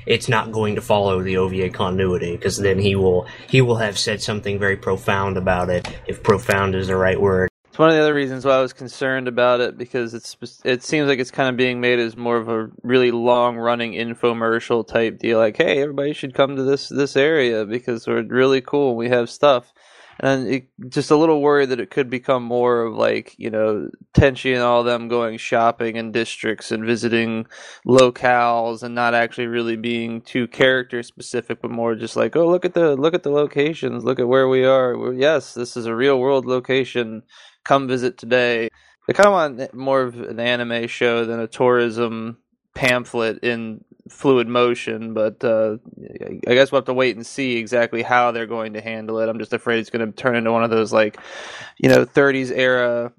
it's 0.06 0.30
not 0.30 0.52
going 0.52 0.76
to 0.76 0.82
follow 0.82 1.22
the 1.22 1.38
OVA 1.38 1.70
continuity 1.70 2.36
because 2.36 2.58
then 2.58 2.80
he 2.80 2.96
will 2.96 3.28
he 3.48 3.62
will 3.62 3.78
have 3.78 3.98
said 3.98 4.22
something 4.22 4.60
very 4.60 4.78
profound 4.78 5.38
about 5.38 5.70
it. 5.70 5.88
If 6.08 6.24
profound 6.24 6.76
is 6.76 6.88
the 6.88 6.96
right 6.96 7.20
word. 7.20 7.50
It's 7.74 7.80
one 7.80 7.89
of 7.89 7.96
the 7.96 8.02
other 8.04 8.13
reasons 8.13 8.46
why 8.46 8.52
I 8.52 8.62
was 8.62 8.72
concerned 8.72 9.28
about 9.28 9.60
it 9.60 9.80
because 9.80 10.13
it's 10.13 10.38
it 10.63 10.84
seems 10.84 11.08
like 11.08 11.18
it's 11.18 11.32
kind 11.32 11.50
of 11.50 11.58
being 11.58 11.82
made 11.82 11.98
as 11.98 12.16
more 12.16 12.38
of 12.38 12.48
a 12.48 12.70
really 12.84 13.10
long 13.10 13.58
running 13.58 13.94
infomercial 13.94 14.88
type 14.88 15.18
deal. 15.18 15.39
Like, 15.39 15.58
hey, 15.58 15.82
everybody 15.82 16.13
should 16.13 16.36
come 16.36 16.56
to 16.56 16.62
this 16.62 16.88
this 16.89 17.16
area 17.16 17.66
because 17.66 18.06
we're 18.06 18.22
really 18.22 18.62
cool. 18.62 18.96
We 18.96 19.10
have 19.10 19.28
stuff, 19.28 19.74
and 20.24 20.48
it, 20.48 20.68
just 20.88 21.12
a 21.12 21.18
little 21.18 21.42
worried 21.42 21.68
that 21.70 21.82
it 21.82 21.92
could 21.92 22.10
become 22.10 22.44
more 22.44 22.84
of 22.84 22.96
like 22.96 23.36
you 23.38 23.50
know 23.50 23.90
Tenchi 24.16 24.54
and 24.54 24.64
all 24.64 24.84
them 24.84 25.10
going 25.10 25.38
shopping 25.38 25.98
in 25.98 26.14
districts 26.14 26.72
and 26.72 26.86
visiting 26.86 27.46
locales 27.86 28.84
and 28.84 28.96
not 28.96 29.14
actually 29.14 29.48
really 29.48 29.76
being 29.76 30.22
too 30.22 30.48
character 30.48 31.04
specific, 31.04 31.62
but 31.62 31.72
more 31.72 31.94
just 31.96 32.16
like, 32.16 32.38
oh, 32.38 32.48
look 32.48 32.64
at 32.64 32.74
the 32.74 32.96
look 32.96 33.14
at 33.14 33.24
the 33.24 33.32
locations, 33.32 34.06
look 34.06 34.20
at 34.20 34.28
where 34.30 34.48
we 34.48 34.64
are. 34.64 34.98
Well, 34.98 35.14
yes, 35.14 35.54
this 35.54 35.76
is 35.76 35.88
a 35.88 35.96
real 35.96 36.18
world 36.18 36.46
location 36.46 37.24
come 37.66 37.88
visit 37.90 38.18
today. 38.18 38.70
I 39.10 39.14
kind 39.14 39.28
of 39.28 39.34
want 39.34 39.74
more 39.74 40.04
of 40.04 40.16
an 40.22 40.40
anime 40.40 40.88
show 40.88 41.26
than 41.26 41.42
a 41.42 41.48
tourism 41.48 42.38
pamphlet 42.74 43.40
in 43.44 43.84
fluid 44.10 44.48
motion, 44.48 45.13
but 45.13 45.44
uh, 45.44 45.78
I 46.48 46.54
guess 46.54 46.72
we'll 46.72 46.80
have 46.80 46.86
to 46.86 46.94
wait 46.94 47.16
and 47.16 47.26
see 47.26 47.58
exactly 47.58 48.02
how 48.02 48.32
they're 48.32 48.46
going 48.46 48.74
to 48.74 48.82
handle 48.82 49.20
it. 49.20 49.30
I'm 49.30 49.39
just 49.39 49.54
afraid 49.54 49.80
it's 49.80 49.89
going 49.89 50.06
to 50.06 50.12
turn 50.12 50.36
into 50.36 50.52
one 50.52 50.63
of 50.63 50.70
those 50.70 50.92
like, 50.92 51.18
you 51.78 51.89
know, 51.89 52.06
30s 52.06 52.52
era 52.52 53.13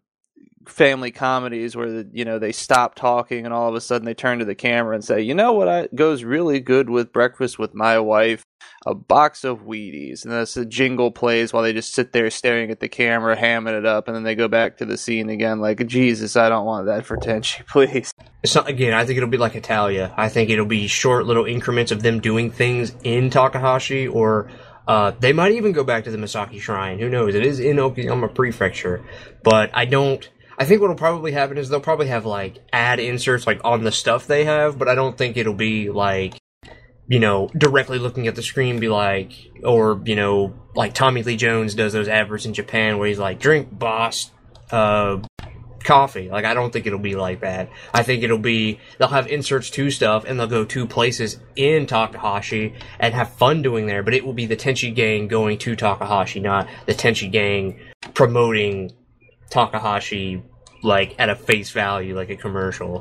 family 0.67 1.11
comedies 1.11 1.77
where 1.77 1.91
the, 1.91 2.09
you 2.13 2.25
know 2.25 2.39
they 2.39 2.53
stop 2.53 2.95
talking 2.95 3.45
and 3.45 3.55
all 3.55 3.69
of 3.69 3.75
a 3.75 3.81
sudden 3.81 4.05
they 4.05 4.15
turn 4.15 4.39
to 4.39 4.45
the 4.45 4.55
camera 4.55 4.95
and 4.95 5.05
say, 5.05 5.21
"You 5.21 5.35
know 5.35 5.53
what 5.53 5.69
I, 5.69 5.89
goes 5.95 6.25
really 6.25 6.61
good 6.61 6.91
with 6.91 7.13
breakfast 7.13 7.59
with 7.59 7.75
my 7.75 7.99
wife? 7.99 8.43
A 8.87 8.95
box 8.95 9.45
of 9.45 9.61
Wheaties." 9.61 10.25
And 10.25 10.33
that's 10.33 10.55
the 10.55 10.65
jingle 10.65 11.11
plays 11.11 11.53
while 11.53 11.63
they 11.63 11.73
just 11.73 11.95
sit 11.95 12.13
there 12.13 12.31
staring 12.31 12.71
at 12.71 12.81
the 12.81 12.89
camera, 12.89 13.37
hamming 13.37 13.79
it 13.79 13.87
up, 13.87 14.09
and 14.09 14.17
then 14.17 14.23
they 14.23 14.35
go 14.35 14.49
back 14.49 14.79
to 14.79 14.85
the 14.85 14.97
scene 14.97 15.29
again. 15.29 15.61
Like 15.61 15.87
Jesus, 15.87 16.37
I 16.37 16.49
don't 16.49 16.67
want 16.67 16.87
that 16.87 17.05
for 17.05 17.17
Tenchi, 17.17 17.67
please. 17.67 18.13
Not, 18.55 18.69
again, 18.69 18.93
I 18.93 19.05
think 19.05 19.17
it'll 19.17 19.29
be 19.29 19.39
like 19.39 19.55
Italia. 19.55 20.13
I 20.17 20.29
think 20.29 20.51
it'll 20.51 20.67
be 20.67 20.87
short 20.87 21.27
little 21.27 21.45
increments 21.47 21.93
of 21.93 22.03
them 22.03 22.21
doing 22.21 22.51
things 22.51 22.95
in 23.03 23.31
Takahashi, 23.31 24.07
or 24.07 24.51
uh, 24.87 25.13
they 25.19 25.33
might 25.33 25.53
even 25.53 25.73
go 25.73 25.83
back 25.83 26.05
to 26.05 26.11
the 26.11 26.19
Masaki 26.19 26.61
Shrine. 26.61 26.99
Who 26.99 27.09
knows? 27.09 27.35
It 27.35 27.45
is 27.45 27.59
in 27.59 27.77
Okayama 27.77 28.35
Prefecture, 28.35 29.03
but 29.43 29.71
I 29.73 29.87
don't. 29.87 30.29
I 30.59 30.65
think 30.65 30.81
what'll 30.81 30.97
probably 30.97 31.33
happen 31.33 31.59
is 31.59 31.69
they'll 31.69 31.81
probably 31.81 32.09
have 32.09 32.27
like 32.27 32.59
ad 32.73 33.01
inserts 33.01 33.47
like 33.47 33.61
on 33.65 33.85
the 33.85 33.93
stuff 33.93 34.27
they 34.27 34.45
have, 34.45 34.79
but 34.79 34.89
I 34.89 34.95
don't 34.95 35.17
think 35.17 35.37
it'll 35.37 35.55
be 35.55 35.91
like 35.91 36.35
you 37.07 37.21
know 37.21 37.51
directly 37.59 37.99
looking 37.99 38.29
at 38.29 38.35
the 38.35 38.43
screen 38.43 38.81
be 38.81 38.89
like 38.89 39.33
or 39.63 40.01
you 40.05 40.17
know 40.17 40.55
like 40.75 40.95
Tommy 40.95 41.23
Lee 41.23 41.37
Jones 41.37 41.75
does 41.75 41.93
those 41.93 42.09
adverts 42.09 42.47
in 42.47 42.55
Japan 42.55 42.99
where 42.99 43.09
he's 43.09 43.19
like 43.19 43.39
drink 43.39 43.77
boss 43.77 44.31
uh 44.71 45.19
coffee. 45.85 46.29
Like 46.31 46.45
I 46.45 46.55
don't 46.55 46.73
think 46.73 46.87
it'll 46.87 46.99
be 46.99 47.15
like 47.15 47.41
that. 47.41 47.71
I 47.93 48.03
think 48.03 48.23
it'll 48.23 48.39
be 48.39 48.81
they'll 48.99 49.09
have 49.09 49.29
inserts 49.29 49.71
to 49.71 49.91
stuff 49.91 50.25
and 50.25 50.41
they'll 50.41 50.47
go 50.47 50.65
to 50.65 50.87
places 50.87 51.39
in 51.55 51.87
Takahashi 51.87 52.75
and 52.99 53.15
have 53.15 53.35
fun 53.35 53.63
doing 53.63 53.87
there, 53.87 54.03
but 54.03 54.15
it 54.15 54.25
will 54.25 54.33
be 54.33 54.47
the 54.47 54.57
Tenchi 54.57 54.93
gang 54.93 55.29
going 55.29 55.59
to 55.59 55.77
Takahashi, 55.77 56.41
not 56.41 56.69
the 56.87 56.95
Tenchi 56.95 57.31
gang 57.31 57.79
promoting 58.15 58.93
Takahashi 59.51 60.43
like 60.83 61.15
at 61.19 61.31
a 61.31 61.37
face 61.37 61.71
value 61.71 62.15
like 62.15 62.31
a 62.31 62.37
commercial. 62.37 63.01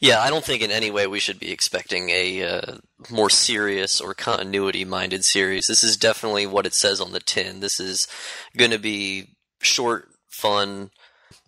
Yeah, 0.00 0.20
I 0.20 0.30
don't 0.30 0.44
think 0.44 0.62
in 0.62 0.72
any 0.72 0.90
way 0.90 1.06
we 1.06 1.20
should 1.20 1.38
be 1.38 1.52
expecting 1.52 2.10
a 2.10 2.42
uh, 2.42 2.78
more 3.10 3.30
serious 3.30 4.00
or 4.00 4.14
continuity 4.14 4.84
minded 4.84 5.24
series. 5.24 5.68
This 5.68 5.84
is 5.84 5.96
definitely 5.96 6.46
what 6.46 6.66
it 6.66 6.74
says 6.74 7.00
on 7.00 7.12
the 7.12 7.20
tin. 7.20 7.60
This 7.60 7.78
is 7.78 8.08
going 8.56 8.72
to 8.72 8.78
be 8.78 9.36
short, 9.60 10.08
fun, 10.28 10.90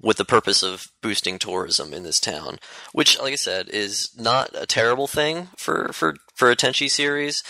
with 0.01 0.19
the 0.19 0.25
purpose 0.25 0.63
of 0.63 0.87
boosting 1.03 1.39
tourism 1.39 1.93
in 1.93 2.03
this 2.03 2.21
town, 2.21 2.59
which, 2.93 3.19
like 3.21 3.33
I 3.33 3.37
said, 3.37 3.69
is 3.71 4.11
not 4.17 4.51
a 4.55 4.67
terrible 4.67 5.07
thing 5.07 5.49
for 5.57 5.93
for 5.93 6.15
for 6.35 6.51
a 6.51 6.57
Tenchi 6.57 6.91
series. 6.91 7.43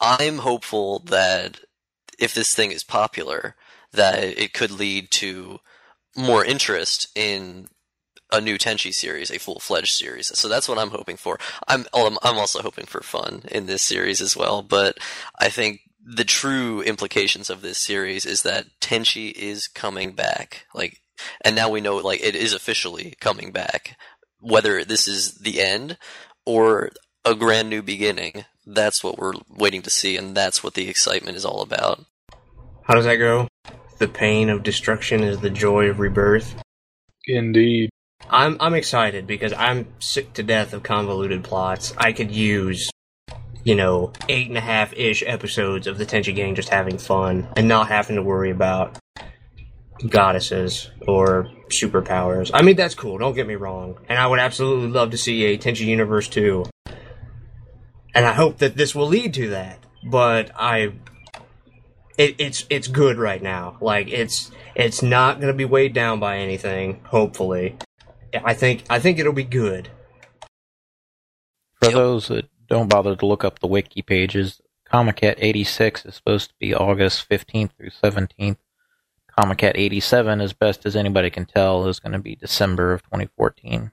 I'm 0.00 0.38
hopeful 0.38 1.00
that 1.06 1.60
if 2.18 2.34
this 2.34 2.54
thing 2.54 2.72
is 2.72 2.84
popular, 2.84 3.54
that 3.92 4.22
it 4.24 4.52
could 4.52 4.70
lead 4.70 5.10
to 5.12 5.58
more 6.16 6.44
interest 6.44 7.08
in 7.14 7.68
a 8.32 8.40
new 8.40 8.58
Tenchi 8.58 8.92
series, 8.92 9.30
a 9.30 9.38
full 9.38 9.58
fledged 9.58 9.94
series. 9.94 10.26
So 10.38 10.48
that's 10.48 10.68
what 10.68 10.78
I'm 10.78 10.90
hoping 10.90 11.16
for. 11.16 11.38
I'm 11.66 11.86
I'm 11.94 12.18
also 12.22 12.62
hoping 12.62 12.86
for 12.86 13.00
fun 13.00 13.42
in 13.50 13.66
this 13.66 13.82
series 13.82 14.20
as 14.20 14.36
well. 14.36 14.62
But 14.62 14.98
I 15.38 15.48
think 15.48 15.80
the 16.04 16.24
true 16.24 16.80
implications 16.82 17.50
of 17.50 17.62
this 17.62 17.78
series 17.78 18.24
is 18.24 18.42
that 18.42 18.66
Tenchi 18.80 19.32
is 19.32 19.68
coming 19.68 20.12
back. 20.12 20.66
Like, 20.74 21.00
and 21.42 21.54
now 21.54 21.68
we 21.68 21.80
know 21.80 21.96
like 21.96 22.22
it 22.22 22.34
is 22.34 22.52
officially 22.52 23.14
coming 23.20 23.52
back. 23.52 23.96
Whether 24.40 24.84
this 24.84 25.06
is 25.06 25.34
the 25.34 25.60
end 25.60 25.98
or 26.46 26.90
a 27.24 27.34
grand 27.34 27.68
new 27.68 27.82
beginning, 27.82 28.44
that's 28.66 29.04
what 29.04 29.18
we're 29.18 29.34
waiting 29.50 29.82
to 29.82 29.90
see, 29.90 30.16
and 30.16 30.34
that's 30.34 30.64
what 30.64 30.74
the 30.74 30.88
excitement 30.88 31.36
is 31.36 31.44
all 31.44 31.60
about. 31.60 32.04
How 32.84 32.94
does 32.94 33.04
that 33.04 33.16
go? 33.16 33.48
The 34.00 34.08
pain 34.08 34.48
of 34.48 34.62
destruction 34.62 35.22
is 35.22 35.40
the 35.40 35.50
joy 35.50 35.90
of 35.90 36.00
rebirth. 36.00 36.54
Indeed. 37.26 37.90
I'm 38.30 38.56
I'm 38.58 38.72
excited 38.72 39.26
because 39.26 39.52
I'm 39.52 39.88
sick 39.98 40.32
to 40.34 40.42
death 40.42 40.72
of 40.72 40.82
convoluted 40.82 41.44
plots. 41.44 41.92
I 41.98 42.12
could 42.12 42.30
use, 42.30 42.90
you 43.62 43.74
know, 43.74 44.14
eight 44.30 44.48
and 44.48 44.56
a 44.56 44.62
half 44.62 44.94
ish 44.94 45.22
episodes 45.26 45.86
of 45.86 45.98
the 45.98 46.06
Tenchi 46.06 46.34
Gang 46.34 46.54
just 46.54 46.70
having 46.70 46.96
fun 46.96 47.48
and 47.56 47.68
not 47.68 47.88
having 47.88 48.16
to 48.16 48.22
worry 48.22 48.50
about 48.50 48.98
goddesses 50.08 50.90
or 51.06 51.50
superpowers. 51.68 52.50
I 52.54 52.62
mean, 52.62 52.76
that's 52.76 52.94
cool. 52.94 53.18
Don't 53.18 53.34
get 53.34 53.46
me 53.46 53.56
wrong, 53.56 53.98
and 54.08 54.18
I 54.18 54.26
would 54.26 54.38
absolutely 54.38 54.88
love 54.88 55.10
to 55.10 55.18
see 55.18 55.44
a 55.44 55.58
Tenchi 55.58 55.84
Universe 55.84 56.26
two, 56.26 56.64
and 58.14 58.24
I 58.24 58.32
hope 58.32 58.58
that 58.58 58.76
this 58.76 58.94
will 58.94 59.08
lead 59.08 59.34
to 59.34 59.50
that. 59.50 59.78
But 60.08 60.52
I, 60.56 60.94
it, 62.20 62.36
it's 62.38 62.66
it's 62.70 62.88
good 62.88 63.18
right 63.18 63.42
now. 63.42 63.78
Like 63.80 64.08
it's 64.08 64.50
it's 64.74 65.02
not 65.02 65.40
going 65.40 65.52
to 65.52 65.56
be 65.56 65.64
weighed 65.64 65.94
down 65.94 66.20
by 66.20 66.38
anything. 66.38 67.00
Hopefully, 67.04 67.76
I 68.44 68.54
think 68.54 68.84
I 68.90 69.00
think 69.00 69.18
it'll 69.18 69.32
be 69.32 69.44
good. 69.44 69.88
For 71.80 71.86
Yep. 71.86 71.94
those 71.94 72.28
that 72.28 72.48
don't 72.68 72.88
bother 72.90 73.16
to 73.16 73.26
look 73.26 73.42
up 73.44 73.58
the 73.58 73.66
wiki 73.66 74.02
pages, 74.02 74.60
Comiket 74.92 75.36
86 75.38 76.04
is 76.04 76.14
supposed 76.14 76.50
to 76.50 76.54
be 76.60 76.74
August 76.74 77.28
15th 77.28 77.70
through 77.76 77.90
17th. 77.90 78.58
Comiket 79.38 79.72
87, 79.76 80.40
as 80.42 80.52
best 80.52 80.84
as 80.84 80.94
anybody 80.94 81.30
can 81.30 81.46
tell, 81.46 81.86
is 81.88 82.00
going 82.00 82.12
to 82.12 82.18
be 82.18 82.36
December 82.36 82.92
of 82.92 83.02
2014. 83.04 83.92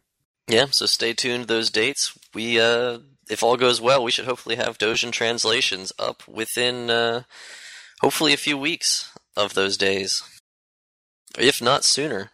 Yeah, 0.50 0.66
so 0.72 0.86
stay 0.86 1.14
tuned 1.14 1.44
to 1.44 1.54
those 1.54 1.70
dates. 1.70 2.18
We, 2.34 2.60
uh, 2.60 3.00
if 3.30 3.44
all 3.44 3.56
goes 3.56 3.80
well, 3.80 4.04
we 4.04 4.12
should 4.12 4.26
hopefully 4.26 4.56
have 4.58 4.78
Dojin 4.78 5.12
translations 5.12 5.94
up 5.98 6.28
within, 6.28 6.90
uh, 6.90 7.24
hopefully 8.02 8.34
a 8.34 8.38
few 8.38 8.58
weeks 8.58 9.12
of 9.36 9.54
those 9.54 9.78
days, 9.78 10.22
if 11.38 11.62
not 11.62 11.84
sooner. 11.84 12.32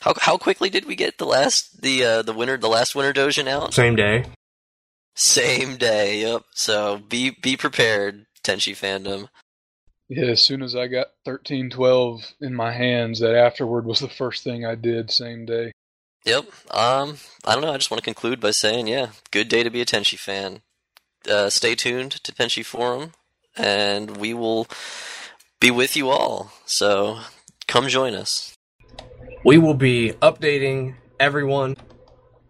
How 0.00 0.14
how 0.20 0.36
quickly 0.36 0.68
did 0.68 0.84
we 0.84 0.96
get 0.96 1.18
the 1.18 1.26
last 1.26 1.82
the 1.82 2.04
uh, 2.04 2.22
the 2.22 2.32
winter 2.32 2.56
the 2.56 2.68
last 2.68 2.94
winter 2.94 3.12
Dojin 3.12 3.46
out? 3.46 3.74
Same 3.74 3.94
day. 3.94 4.24
Same 5.14 5.76
day. 5.76 6.22
Yep. 6.22 6.42
So 6.54 6.98
be 7.08 7.30
be 7.30 7.56
prepared, 7.56 8.26
Tenchi 8.42 8.72
fandom. 8.72 9.28
Yeah, 10.08 10.26
as 10.26 10.42
soon 10.42 10.62
as 10.62 10.74
I 10.74 10.88
got 10.88 11.08
thirteen 11.24 11.70
twelve 11.70 12.32
in 12.40 12.54
my 12.54 12.72
hands, 12.72 13.20
that 13.20 13.34
afterward 13.34 13.86
was 13.86 14.00
the 14.00 14.08
first 14.08 14.42
thing 14.42 14.66
I 14.66 14.74
did 14.74 15.10
same 15.10 15.46
day. 15.46 15.72
Yep. 16.24 16.44
Um, 16.70 17.18
I 17.44 17.54
don't 17.54 17.62
know. 17.62 17.72
I 17.72 17.78
just 17.78 17.90
want 17.90 18.02
to 18.02 18.04
conclude 18.04 18.40
by 18.40 18.50
saying, 18.50 18.86
yeah, 18.86 19.08
good 19.30 19.48
day 19.48 19.62
to 19.62 19.70
be 19.70 19.80
a 19.80 19.86
Tenchi 19.86 20.18
fan. 20.18 20.62
Uh, 21.28 21.48
stay 21.48 21.74
tuned 21.74 22.12
to 22.12 22.32
Tenchi 22.32 22.64
Forum, 22.64 23.12
and 23.56 24.16
we 24.16 24.34
will 24.34 24.66
be 25.60 25.70
with 25.70 25.96
you 25.96 26.10
all. 26.10 26.52
So 26.66 27.18
come 27.66 27.88
join 27.88 28.14
us. 28.14 28.54
We 29.44 29.58
will 29.58 29.74
be 29.74 30.12
updating 30.22 30.94
everyone 31.18 31.76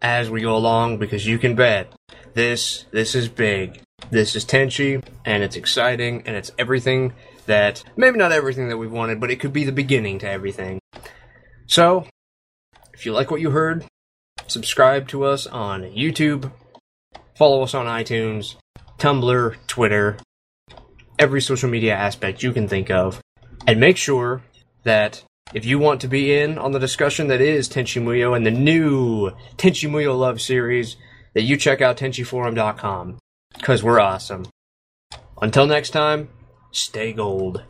as 0.00 0.28
we 0.28 0.40
go 0.40 0.56
along 0.56 0.98
because 0.98 1.26
you 1.26 1.38
can 1.38 1.54
bet 1.54 1.92
this 2.34 2.86
this 2.90 3.14
is 3.14 3.28
big. 3.28 3.80
This 4.10 4.34
is 4.34 4.44
Tenchi 4.44 5.02
and 5.24 5.42
it's 5.42 5.56
exciting 5.56 6.22
and 6.26 6.36
it's 6.36 6.50
everything 6.58 7.12
that 7.46 7.82
maybe 7.96 8.18
not 8.18 8.32
everything 8.32 8.68
that 8.68 8.76
we 8.76 8.86
wanted, 8.86 9.20
but 9.20 9.30
it 9.30 9.40
could 9.40 9.52
be 9.52 9.64
the 9.64 9.72
beginning 9.72 10.18
to 10.20 10.28
everything. 10.28 10.80
So, 11.66 12.06
if 12.92 13.06
you 13.06 13.12
like 13.12 13.30
what 13.30 13.40
you 13.40 13.50
heard, 13.50 13.84
subscribe 14.46 15.08
to 15.08 15.24
us 15.24 15.46
on 15.46 15.82
YouTube, 15.82 16.52
follow 17.34 17.62
us 17.62 17.74
on 17.74 17.86
iTunes, 17.86 18.56
Tumblr, 18.98 19.56
Twitter, 19.66 20.18
every 21.18 21.40
social 21.40 21.68
media 21.68 21.94
aspect 21.94 22.42
you 22.42 22.52
can 22.52 22.68
think 22.68 22.90
of, 22.90 23.20
and 23.66 23.80
make 23.80 23.96
sure 23.96 24.42
that 24.84 25.24
if 25.54 25.64
you 25.64 25.78
want 25.78 26.00
to 26.00 26.08
be 26.08 26.34
in 26.34 26.58
on 26.58 26.72
the 26.72 26.78
discussion 26.78 27.28
that 27.28 27.40
is 27.40 27.68
Tenchi 27.68 28.02
Muyo 28.02 28.34
and 28.34 28.46
the 28.46 28.50
new 28.50 29.30
Tenchi 29.56 29.88
Muyo 29.88 30.18
Love 30.18 30.40
series, 30.40 30.96
that 31.34 31.42
you 31.42 31.56
check 31.56 31.80
out 31.80 31.96
tenchiforum.com 31.96 33.18
because 33.54 33.82
we're 33.82 34.00
awesome. 34.00 34.46
Until 35.40 35.66
next 35.66 35.90
time, 35.90 36.28
stay 36.70 37.12
gold. 37.12 37.62